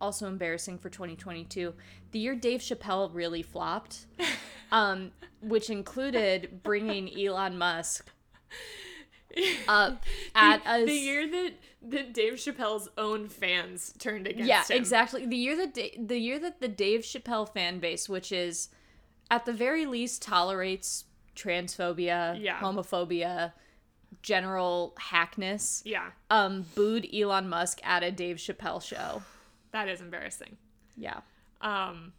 [0.00, 1.72] also embarrassing for 2022.
[2.12, 4.06] The year Dave Chappelle really flopped,
[4.72, 5.12] um,
[5.42, 8.08] which included bringing Elon Musk
[9.68, 10.02] up
[10.34, 10.86] at the, us.
[10.86, 11.52] the year that
[11.88, 14.76] that Dave Chappelle's own fans turned against yeah, him.
[14.76, 15.24] exactly.
[15.26, 18.68] The year that Da- the year that the Dave Chappelle fan base, which is
[19.30, 21.04] at the very least tolerates
[21.36, 22.58] transphobia, Yeah.
[22.60, 23.52] homophobia,
[24.22, 29.22] general hackness, Yeah, um, booed Elon Musk at a Dave Chappelle show.
[29.72, 30.56] that is embarrassing.
[30.96, 31.20] Yeah.
[31.60, 32.14] Um,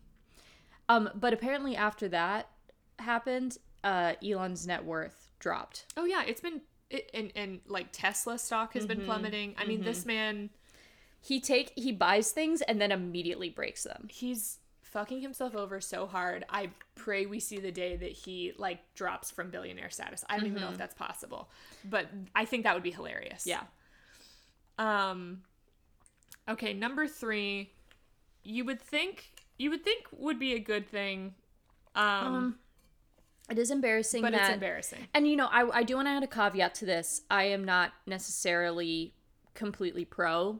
[0.89, 2.49] Um, but apparently after that
[2.99, 5.85] happened, uh, Elon's net worth dropped.
[5.97, 8.87] oh yeah, it's been it, and and like Tesla stock has Mm-hmm.
[8.99, 9.55] been plummeting.
[9.57, 10.49] I mean, this man,
[11.21, 14.07] He take he buys things and then immediately breaks them.
[14.09, 16.45] he's fucking himself over so hard.
[16.49, 20.23] I pray we see the day that he like drops from billionaire status.
[20.29, 21.49] I don't even know if that's possible,
[21.83, 23.45] but I think that would be hilarious.
[23.45, 23.63] Yeah.
[24.79, 25.41] Um
[26.47, 27.69] okay, number 3
[28.43, 31.33] you would think you would think would be a good thing.
[31.95, 32.59] Um, Um,
[33.49, 35.07] it is embarrassing but that it's embarrassing.
[35.13, 37.21] And you know, I I do want to add a caveat to this.
[37.29, 39.13] I am not necessarily
[39.53, 40.59] completely pro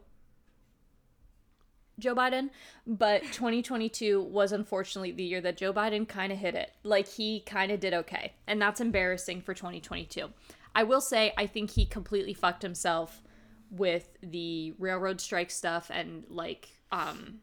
[2.00, 2.52] Joe Biden,
[2.86, 6.72] but 2022 was unfortunately the year that Joe Biden kind of hit it.
[6.84, 10.30] Like he kind of did okay, and that's embarrassing for 2022.
[10.76, 13.24] I will say I think he completely fucked himself
[13.72, 17.39] with the railroad strike stuff and like um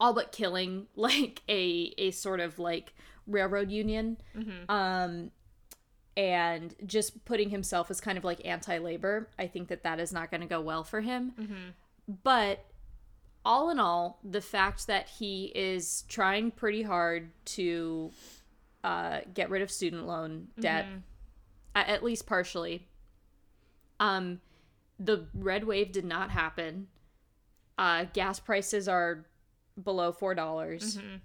[0.00, 2.94] all but killing like a a sort of like
[3.26, 4.16] railroad union.
[4.68, 5.30] Um
[6.16, 9.28] and just putting himself as kind of like anti-labor.
[9.38, 11.32] I think that that is not going to go well for him.
[12.24, 12.64] But
[13.44, 18.10] all in all, the fact that he is trying pretty hard to
[18.84, 20.86] uh, get rid of student loan debt,
[21.76, 22.88] a- at least partially.
[24.00, 24.40] Um,
[24.98, 26.88] the red wave did not happen.
[27.78, 29.24] Uh, gas prices are
[29.84, 30.96] below four dollars.
[30.96, 31.16] Mm-hmm.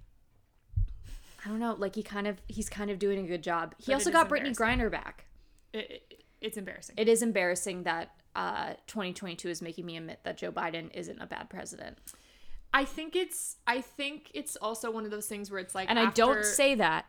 [1.45, 1.75] I don't know.
[1.77, 3.75] Like he kind of he's kind of doing a good job.
[3.77, 5.25] He But also got Brittney Griner back.
[5.73, 6.95] It, it, it's embarrassing.
[6.97, 11.25] It is embarrassing that uh, 2022 is making me admit that Joe Biden isn't a
[11.25, 11.97] bad president.
[12.73, 15.97] I think it's I think it's also one of those things where it's like And
[15.97, 17.05] I don't say that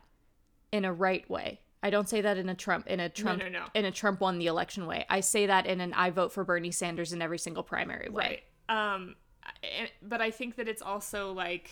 [0.70, 1.60] in a right way.
[1.82, 3.64] I don't say that in a Trump in a Trump no, no.
[3.74, 5.06] in a Trump won the election way.
[5.08, 8.42] I say that in an I vote for Bernie Sanders in every single primary way.
[8.68, 8.92] right.
[8.92, 9.16] Um
[10.02, 11.70] but I think that it's also like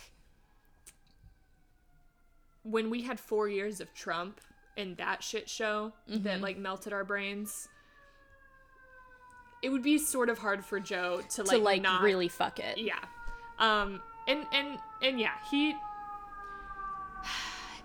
[2.63, 4.41] when we had 4 years of Trump
[4.77, 6.23] and that shit show Mm-hmm.
[6.23, 7.67] that like melted our brains
[9.61, 12.59] it would be sort of hard for Joe to like to like not really fuck
[12.59, 12.77] it.
[12.77, 12.99] yeah
[13.57, 15.73] um and and and yeah he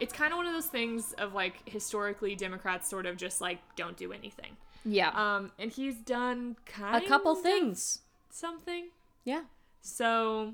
[0.00, 3.58] it's kind of one of those things of like historically democrats sort of just like
[3.76, 5.10] don't do anything Yeah.
[5.14, 8.00] um and he's done kind a couple things.
[8.30, 8.88] something
[9.24, 9.42] Yeah.
[9.80, 10.52] So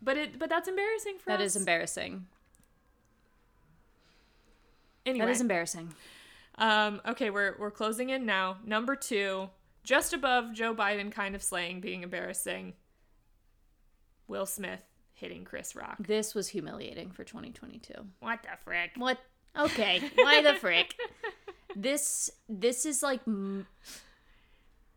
[0.00, 2.26] but it but that's embarrassing for That us is embarrassing.
[5.06, 5.92] anyway That is embarrassing.
[6.58, 9.48] um okay we're we're closing in now number two
[9.84, 12.74] just above joe biden kind of slaying being embarrassing
[14.28, 14.82] will smith
[15.14, 17.92] hitting chris rock This was humiliating for 2022.
[18.20, 19.18] what the frick What?
[19.58, 20.00] Okay.
[20.16, 20.94] Why the frick?
[21.76, 23.20] This this is like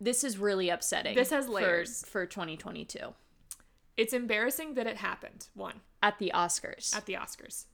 [0.02, 1.16] this is really upsetting.
[1.16, 2.04] This has for- layers.
[2.06, 3.14] for 2022
[3.98, 6.96] it's embarrassing that it happened one at the Oscars.
[6.96, 7.66] at the Oscars.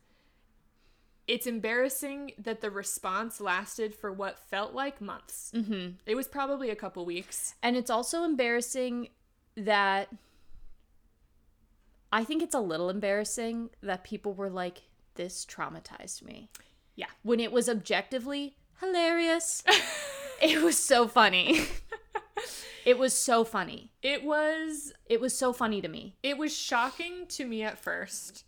[1.28, 5.52] It's embarrassing that the response lasted for what felt like months.
[5.56, 5.92] Mm-hmm.
[6.06, 7.56] It was probably a couple weeks.
[7.64, 9.10] And it's also embarrassing
[9.56, 10.10] that
[12.12, 14.82] I think it's a little embarrassing that people were like,
[15.16, 16.50] this traumatized me.
[16.96, 17.08] Yeah.
[17.24, 19.64] When it was objectively hilarious.
[20.42, 21.62] it was so funny.
[22.86, 23.92] it was so funny.
[24.02, 26.16] It was It was so funny to me.
[26.24, 28.46] it was shocking to me at first.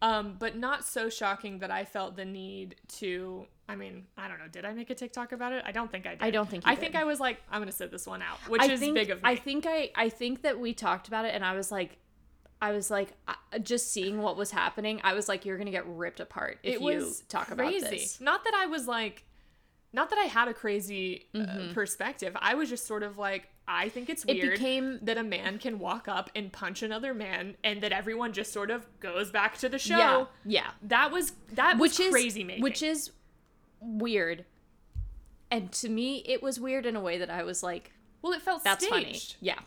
[0.00, 4.38] Um, but not so shocking that I felt the need to I mean, I don't
[4.38, 5.62] know, did I make a TikTok about it?
[5.66, 6.22] I don't think I did.
[6.22, 7.00] I don't think you I think did.
[7.00, 9.18] I was like, I'm gonna sit this one out, which I is think, big of
[9.18, 9.22] me.
[9.24, 11.98] I think I I think that we talked about it and I was like
[12.62, 15.00] I was like I- just seeing what was happening.
[15.04, 17.78] I was like you're going to get ripped apart if it you was talk crazy.
[17.78, 18.20] about this.
[18.20, 19.24] Not that I was like,
[19.92, 21.72] not that I had a crazy uh, Mm-hmm.
[21.72, 22.36] perspective.
[22.40, 25.58] I was just sort of like, I think it's weird It became that a man
[25.58, 29.58] can walk up and punch another man, and that everyone just sort of goes back
[29.58, 29.96] to the show.
[29.98, 30.24] yeah.
[30.44, 30.70] Yeah.
[30.82, 32.62] That was that which was is crazy making.
[32.62, 33.10] which is
[33.80, 34.44] weird
[35.50, 38.42] and to me it was weird in a way that i was like well, it
[38.42, 39.34] felt that's staged.
[39.34, 39.58] funny yeah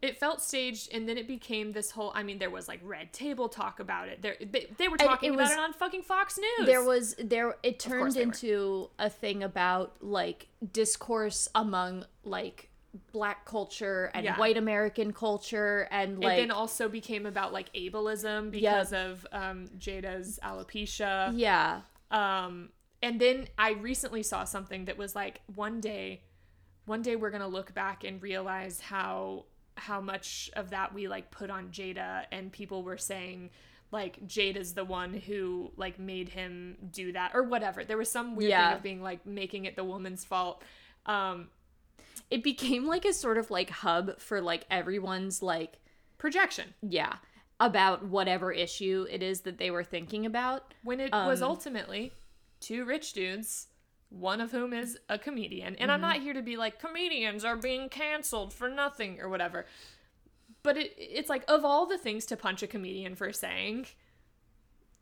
[0.00, 2.12] It felt staged, and then it became this whole.
[2.14, 4.22] I mean, there was like red table talk about it.
[4.22, 6.66] There, they, they were talking it about was- it on fucking Fox News.
[6.66, 8.32] there was there it turned they were.
[8.32, 12.67] into a thing about like discourse among like
[13.12, 14.38] black culture and Yeah.
[14.38, 19.66] white american culture and like it then also became about like ableism because of um,
[19.78, 21.32] Jada's alopecia.
[21.36, 22.70] yeah Um,
[23.02, 26.22] and then I recently saw something that was like one day,
[26.86, 29.44] one day we're gonna look back and realize how
[29.76, 33.50] how much of that we like put on Jada, and people were saying
[33.92, 37.84] like Jada's the one who like made him do that or whatever.
[37.84, 38.68] There was some weird Yeah.
[38.70, 40.62] thing of being like making it the woman's fault.
[41.06, 41.48] Um,
[42.30, 45.78] it became like a sort of like hub for like everyone's like
[46.18, 46.74] projection.
[46.82, 47.16] Yeah
[47.60, 50.74] about whatever issue it is that they were thinking about.
[50.84, 52.12] When it was Um, ultimately
[52.60, 53.66] two rich dudes
[54.10, 55.74] one of whom is a comedian.
[55.76, 56.08] And i'm Mm-hmm.
[56.08, 59.66] not here to be like comedians are being canceled for nothing or whatever.
[60.62, 63.86] But it it's like of all the things to punch a comedian for saying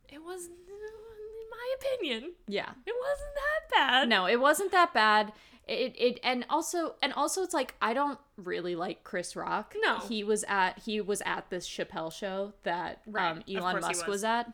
[0.08, 2.70] it was in my opinion yeah.
[2.86, 4.08] it wasn't that bad.
[4.08, 5.32] No it wasn't that bad
[5.66, 9.98] it, it and also and also it's like i don't really like chris rock No.
[9.98, 14.22] he was at he was at this chappelle show that Right, um, elon musk was.
[14.22, 14.24] was.
[14.24, 14.52] at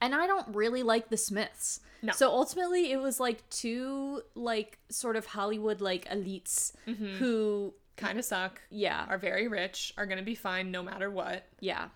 [0.00, 2.12] and i don't really like the smiths No.
[2.12, 7.16] so ultimately it was like two like sort of hollywood like elites Mm-hmm.
[7.16, 11.44] who kind of suck yeah are very rich are gonna be fine no matter what
[11.60, 11.88] yeah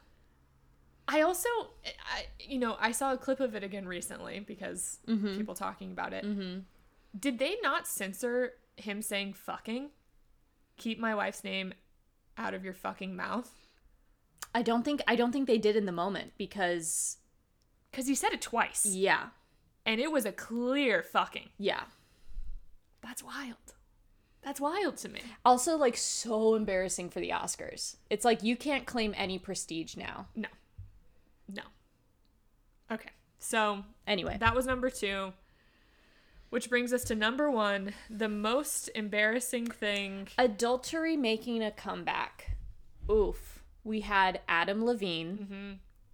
[1.08, 1.48] I also,
[1.84, 6.12] I, you know, I saw a clip of it again recently because people talking about
[6.12, 6.24] it.
[6.24, 6.58] Mm-hmm.
[7.18, 9.90] Did they not censor him saying "fucking"?
[10.76, 11.72] Keep my wife's name
[12.38, 13.50] out of your fucking mouth
[14.54, 17.16] i don't think i don't think they did in the moment because
[17.90, 19.28] because he said it twice, yeah
[19.86, 21.48] and it was a clear fucking.
[21.58, 21.84] yeah
[23.02, 23.56] That's wild.
[24.42, 25.20] That's wild to me.
[25.44, 27.96] Also, like, so embarrassing for the Oscars.
[28.10, 30.26] It's like you can't claim any prestige now.
[30.36, 30.48] No.
[31.52, 31.62] No.
[32.90, 33.10] Okay.
[33.38, 35.32] So, Anyway, that was number 2.
[36.56, 40.28] Which brings us to number 1, the most embarrassing thing.
[40.38, 42.56] adultery making a comeback.
[43.10, 43.62] Oof.
[43.84, 45.36] We had Adam Levine,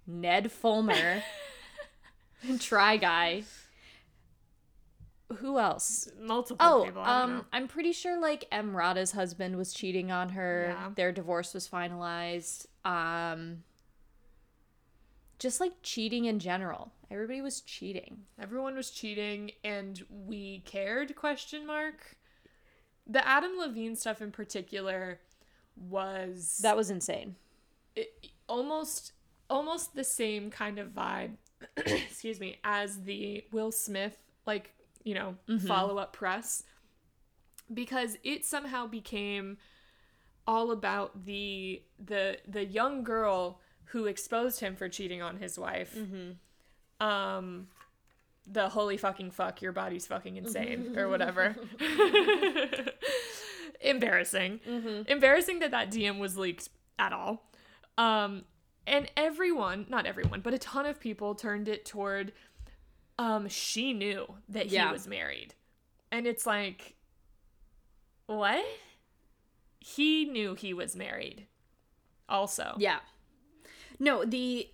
[0.08, 0.20] Mm-hmm.
[0.20, 1.22] Ned Fulmer,
[2.42, 3.44] and Try Guy.
[5.36, 6.08] Who else?
[6.20, 7.02] Multiple Oh, people.
[7.02, 10.74] um, I'm pretty sure like Emrata's husband was cheating on her.
[10.76, 10.90] Yeah.
[10.96, 12.66] Their divorce was finalized.
[12.84, 13.62] Um,
[15.38, 16.90] just like cheating in general.
[17.12, 18.22] Everybody was cheating.
[18.40, 22.16] Everyone was cheating and we cared question mark.
[23.06, 25.20] The Adam Levine stuff in particular
[25.76, 27.36] was That was insane.
[27.94, 29.12] it, almost
[29.48, 31.32] almost the same kind of vibe
[31.76, 34.72] excuse me as the Will Smith like
[35.04, 35.66] you know mm-hmm.
[35.66, 36.64] follow-up press
[37.72, 39.58] because it somehow became
[40.46, 45.94] all about the the the young girl who exposed him for cheating on his wife
[45.94, 46.32] mm-hmm.
[47.02, 47.66] Um
[48.46, 51.54] the holy fucking fuck your body's fucking insane or whatever.
[53.80, 54.60] Embarrassing.
[55.08, 57.44] Embarrassing that that dm was leaked at all.
[57.98, 58.44] Um
[58.86, 62.32] and everyone not everyone but a ton of people turned it toward
[63.18, 64.92] um she knew that he Yeah.
[64.92, 65.54] was married.
[66.10, 66.94] And it's like
[68.26, 68.64] what?
[69.80, 71.46] He knew he was married
[72.28, 72.74] also.
[72.78, 73.00] Yeah.
[73.98, 74.68] No, the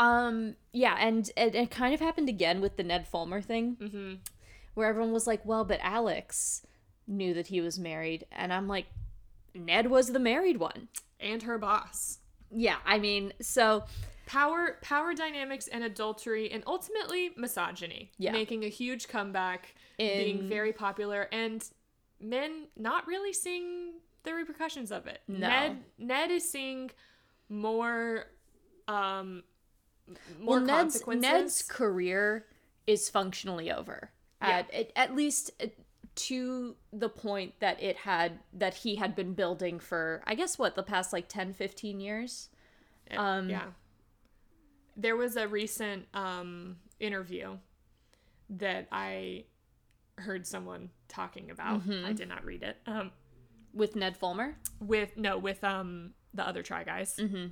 [0.00, 3.76] um yeah, and it, it kind of happened again with the Ned Fulmer thing.
[3.80, 4.14] mm-hmm.
[4.74, 6.64] where everyone was like, "Well, but Alex
[7.06, 8.86] knew that he was married." And I'm like,
[9.54, 10.88] "Ned was the married one."
[11.22, 12.18] and her boss
[12.50, 13.84] Yeah, I mean, so
[14.26, 18.32] power power dynamics and adultery and ultimately misogyny Yeah.
[18.32, 21.62] making a huge comeback being very popular and
[22.20, 25.48] men not really seeing the repercussions of it No.
[25.48, 26.90] ned ned is seeing
[27.50, 28.26] more
[28.88, 29.42] um
[30.40, 32.46] more well, Ned's consequences Ned's career
[32.86, 34.10] is functionally over.
[34.40, 35.66] At at, at least uh,
[36.16, 40.74] to the point that it had that he had been building for I guess what
[40.74, 42.48] the past like 10 15 years.
[43.16, 43.66] um, yeah
[44.96, 47.56] there was a recent um interview
[48.50, 49.44] that i
[50.18, 52.04] heard someone talking about Mm-hmm.
[52.06, 53.12] i did not read it um
[53.72, 54.56] with Ned Fulmer.
[54.80, 57.46] with no with um the other try guys Mm-hmm.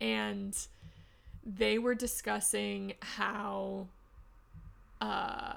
[0.00, 0.56] and
[1.44, 3.86] they were discussing how
[5.00, 5.54] uh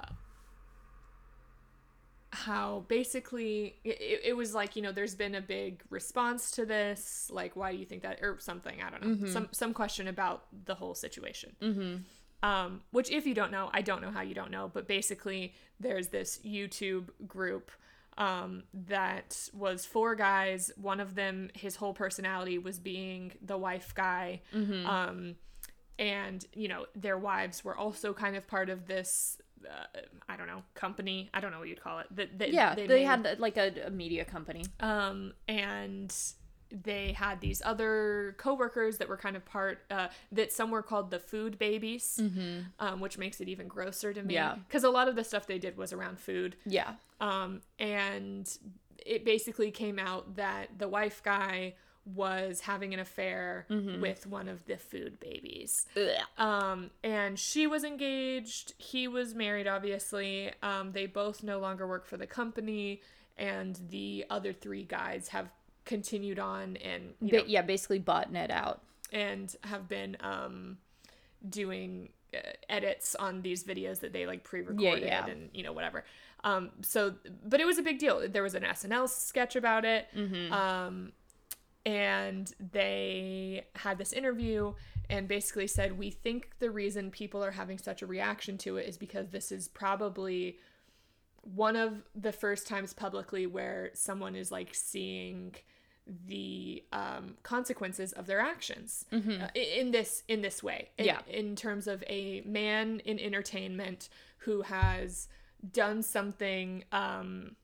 [2.32, 7.30] how basically it, it was like you know there's been a big response to this
[7.34, 10.46] like why do you think that or something i don't know some some question about
[10.66, 11.56] the whole situation.
[11.62, 12.48] Mm-hmm.
[12.48, 15.54] um, which if you don't know i don't know how you don't know but basically
[15.80, 17.72] there's this youtube group
[18.18, 20.72] um, that was four guys.
[20.76, 24.42] One of them his whole personality was being the wife guy.
[24.88, 25.36] Um,
[26.00, 30.48] and you know their wives were also kind of part of this uh, i don't
[30.48, 33.40] know company i don't know what you'd call it that that Yeah, they, made- had
[33.40, 34.64] like a, a media company.
[34.80, 36.14] um, and
[36.70, 41.12] they had these other coworkers that were kind of part uh, that some were called
[41.12, 42.20] the food babies,
[42.80, 44.34] um, which makes it even grosser to me.
[44.34, 44.56] Yeah.
[44.68, 46.92] because a lot of the stuff they did was around food, Yeah.
[47.22, 48.50] um, and
[49.06, 51.76] it basically came out that the wife guy
[52.16, 53.66] was having an affair
[54.02, 55.86] with one of the food babies.
[56.38, 58.74] Um, and she was engaged.
[58.78, 60.52] He was married, obviously.
[60.64, 63.02] Um, they both no longer work for the company,
[63.38, 65.50] and the other three guys have
[65.86, 68.82] continued on and you know, yeah, basically bought Ned out.
[69.12, 70.78] and have been um,
[71.48, 72.40] doing uh,
[72.70, 75.26] edits on these videos that they like pre-recorded yeah.
[75.26, 76.04] and you know whatever.
[76.44, 78.28] Um, so, but it was a big deal.
[78.30, 80.08] There was an SNL sketch about it.
[80.52, 81.14] Um,
[81.88, 84.74] and they had this interview
[85.10, 88.88] and basically said we think the reason people are having such a reaction to it
[88.90, 90.58] is because this is probably
[91.42, 95.56] one of the first times publicly where someone is like seeing
[96.28, 101.20] the um, consequences of their actions uh, in this in this way in, Yeah.
[101.30, 104.10] in terms of a man in entertainment
[104.40, 105.28] who has
[105.72, 107.56] done something um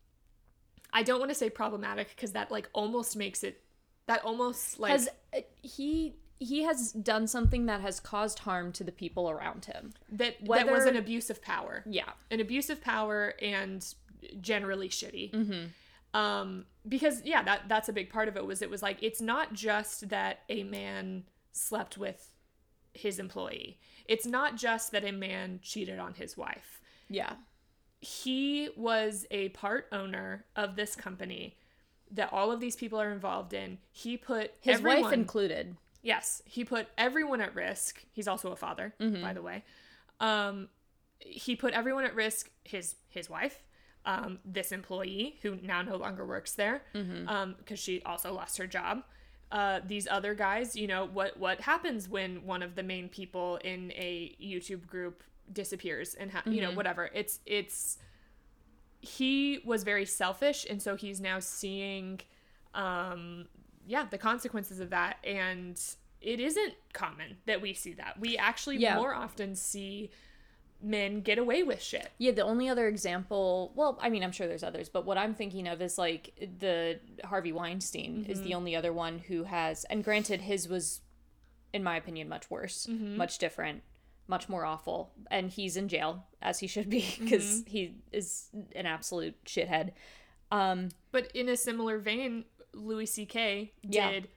[0.91, 3.62] i don't want to say problematic because that like almost makes it
[4.07, 8.83] that almost like Has uh, he he has done something that has caused harm to
[8.83, 9.93] the people around him.
[10.11, 12.09] that that was an abuse of power Yeah.
[12.31, 13.85] an abuse of power and
[14.41, 15.69] generally shitty
[16.13, 19.19] um because yeah that that's a big part of it was it was like it's
[19.21, 22.29] not just that a man slept with
[22.93, 27.33] his employee it's not just that a man cheated on his wife Yeah.
[27.99, 31.57] he was a part owner of this company
[32.13, 33.77] that all of these people are involved in.
[33.91, 35.75] He put His everyone, wife included.
[36.01, 38.03] Yes, he put everyone at risk.
[38.11, 39.63] He's also a father, by the way.
[40.19, 40.69] Um,
[41.19, 42.49] he put everyone at risk.
[42.63, 43.61] His his wife,
[44.05, 46.83] um, this employee who now no longer works there,
[47.57, 49.03] because she also lost her job.
[49.51, 53.57] Uh, these other guys, you know what what happens when one of the main people
[53.63, 57.09] in a YouTube group disappears and ha- you know whatever.
[57.13, 57.97] It's it's
[59.05, 62.21] he was very selfish and so he's now seeing
[62.73, 63.45] um
[63.85, 65.17] yeah the consequences of that.
[65.25, 65.79] And
[66.21, 68.17] it isn't common that we see that.
[68.19, 68.95] We actually Yeah.
[68.95, 70.09] more often see
[70.81, 72.09] men get away with shit.
[72.17, 75.33] Yeah, the only other example, well, I mean, I'm sure there's others, but what I'm
[75.33, 80.03] thinking of is like the Harvey Weinstein is the only other one who has, and
[80.03, 80.99] granted, his was,
[81.73, 83.81] in my opinion, much worse, much different,
[84.33, 87.81] much more awful, and he's in jail as he should be because he
[88.11, 89.91] is an absolute shithead.
[90.51, 93.35] Um, but in a similar vein louis ck
[93.83, 94.11] Yeah.
[94.11, 94.27] did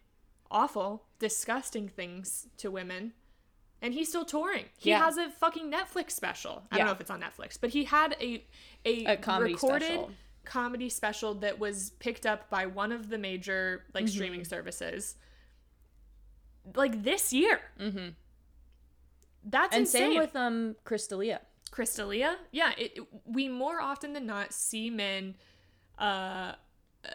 [0.50, 3.12] awful disgusting things to women
[3.82, 5.02] and he's still touring he Yeah.
[5.04, 6.78] has a fucking netflix special i Yeah.
[6.78, 8.44] don't know if it's on netflix but he had a
[8.84, 10.10] a, A comedy recorded special.
[10.44, 14.14] comedy special that was picked up by one of the major like Mm-hmm.
[14.16, 15.16] streaming services
[16.74, 18.08] like this year mm-hmm.
[19.48, 21.40] That's and insane same with um Chris D'Elia.
[21.70, 25.34] Crystalia, yeah, it, it- we more often than not see men,
[25.98, 26.52] uh,
[27.04, 27.08] uh,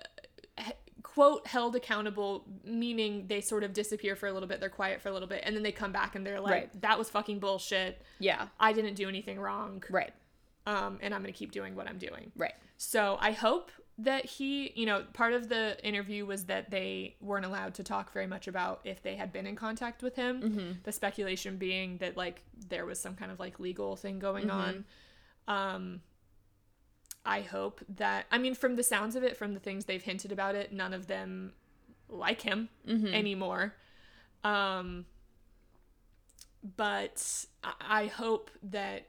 [0.59, 0.73] he-
[1.03, 5.09] quote held accountable, meaning they sort of disappear for a little bit, they're quiet for
[5.09, 6.81] a little bit, and then they come back and they're like, Right.
[6.81, 8.01] "That was fucking bullshit.
[8.19, 10.13] Yeah, I didn't do anything wrong, right,
[10.67, 12.53] um, and I'm gonna keep doing what I'm doing." right.
[12.77, 13.71] So I hope
[14.03, 18.11] that he, you know, part of the interview was that they weren't allowed to talk
[18.13, 20.41] very much about if they had been in contact with him.
[20.83, 24.85] The speculation being that like there was some kind of like legal thing going on.
[25.47, 26.01] Um
[27.25, 30.31] I hope that I mean from the sounds of it, from the things they've hinted
[30.31, 31.53] about it, none of them
[32.09, 32.69] like him
[33.13, 33.75] anymore.
[34.43, 35.05] Um
[36.75, 39.07] but I- hope that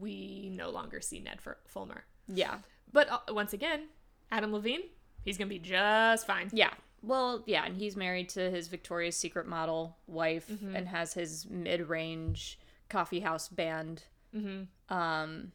[0.00, 2.04] we no longer see Ned Fulmer.
[2.26, 2.58] Yeah,
[2.90, 3.88] But uh, once again,
[4.30, 4.82] Adam Levine,
[5.24, 6.50] he's gonna be just fine.
[6.52, 6.70] Yeah.
[7.02, 10.74] Well, yeah, and he's married to his Victoria's Secret model wife Mm-hmm.
[10.74, 12.58] and has his mid-range
[12.88, 14.04] coffee house band.
[14.34, 14.94] Mm-hmm.
[14.94, 15.52] Um.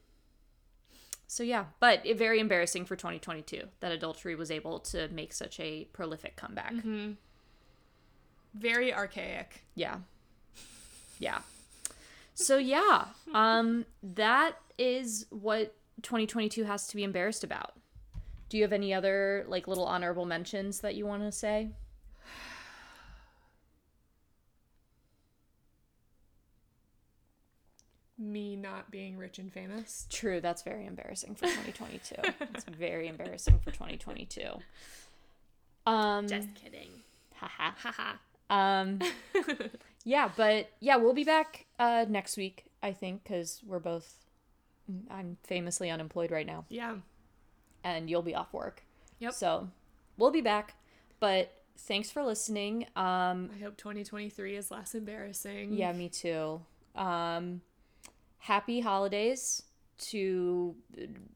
[1.28, 5.60] So yeah, but it, very embarrassing for 2022 that adultery was able to make such
[5.60, 6.74] a prolific comeback.
[6.74, 7.12] Mm-hmm.
[8.56, 9.64] Very archaic.
[9.76, 9.98] Yeah.
[11.20, 11.40] Yeah.
[12.34, 17.74] So yeah, um that is what 2022 has to be embarrassed about.
[18.50, 21.70] Do you have any other like little honorable mentions that you want to say?
[28.18, 30.06] Me not being rich and famous.
[30.10, 32.16] True, that's very embarrassing for 2022.
[32.54, 34.42] it's very embarrassing for 2022.
[35.88, 36.90] Um just kidding.
[37.36, 37.72] haha.
[37.78, 38.14] Haha.
[38.50, 39.00] Um
[40.04, 44.16] yeah, but yeah, we'll be back uh next week, I think, cuz we're both
[45.10, 46.96] I'm famously unemployed right now yeah.
[47.84, 48.84] And you'll be off work.
[49.20, 49.34] Yep.
[49.34, 49.70] So,
[50.18, 50.76] we'll be back,
[51.20, 52.86] but thanks for listening.
[52.96, 55.74] Um I hope 2023 is less embarrassing.
[55.74, 56.62] yeah, me too.
[56.96, 57.62] Um
[58.40, 59.64] happy holidays
[59.98, 60.76] to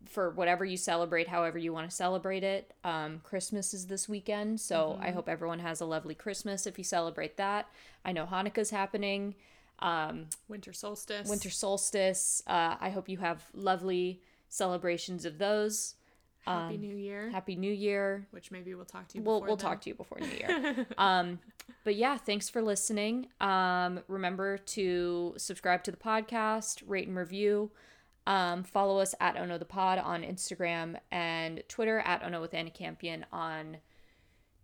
[0.06, 4.60] for whatever you celebrate however you want to celebrate it um christmas is this weekend
[4.60, 7.68] so i hope everyone has a lovely christmas if you celebrate that
[8.06, 9.36] i know hanukkah's happening
[9.80, 11.28] um Winter solstice.
[11.28, 15.96] winter solstice uh i hope you have lovely celebrations of those
[16.46, 17.30] Happy New Year.
[17.30, 19.24] happy new year which maybe we'll talk to you.
[19.24, 19.66] we'll before we'll then.
[19.66, 20.86] talk to you before New Year.
[20.98, 21.40] um,
[21.84, 23.28] but yeah, thanks for listening.
[23.40, 27.72] Um, remember to subscribe to the podcast, rate and review.
[28.26, 32.70] Um, follow us at Ono the Pod on Instagram and Twitter at Ono with Anna
[32.72, 33.78] Campion on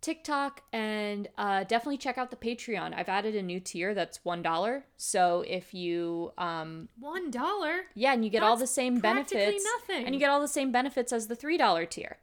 [0.01, 2.93] TikTok, and uh, definitely check out the Patreon.
[2.95, 4.85] I've added a new tier that's one dollar.
[4.97, 7.81] So if you um, One dollar.
[7.95, 10.05] yeah, and you get all the same benefits, nothing.
[10.05, 12.17] and you get all the same benefits as the three dollar tier.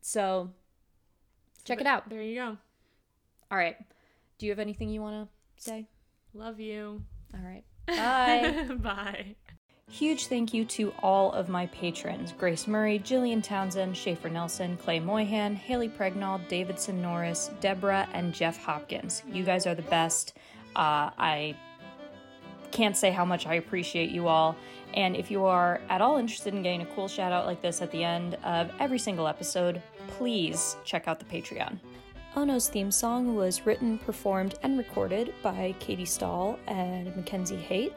[0.00, 0.50] So
[1.64, 2.08] check it out.
[2.08, 2.56] There you go.
[3.50, 3.76] All right.
[4.38, 5.28] Do you have anything you want
[5.58, 5.86] to say?
[6.34, 7.02] Love you.
[7.34, 7.64] All right.
[7.86, 8.74] Bye.
[8.80, 9.34] Bye.
[9.90, 15.00] Huge thank you to all of my patrons Grace Murray, Jillian Townsend, Schaefer Nelson, Clay
[15.00, 19.22] Moyhan, Haley Pregnall, Davidson Norris, Deborah, and Jeff Hopkins.
[19.32, 20.34] You guys are the best.
[20.76, 21.56] Uh, I
[22.70, 24.56] can't say how much I appreciate you all.
[24.94, 27.80] And if you are at all interested in getting a cool shout out like this
[27.80, 31.78] at the end of every single episode, please check out the Patreon.
[32.36, 37.94] Ono's theme song was written, performed, and recorded by Katie Stahl and Mackenzie Haight.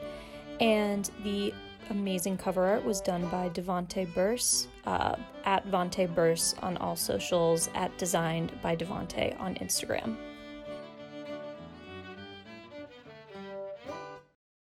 [0.59, 1.53] And the
[1.89, 5.15] amazing cover art was done by Devonte Burse uh,
[5.45, 10.17] at Vonte Burse on all socials, at Designed by Devonte on Instagram.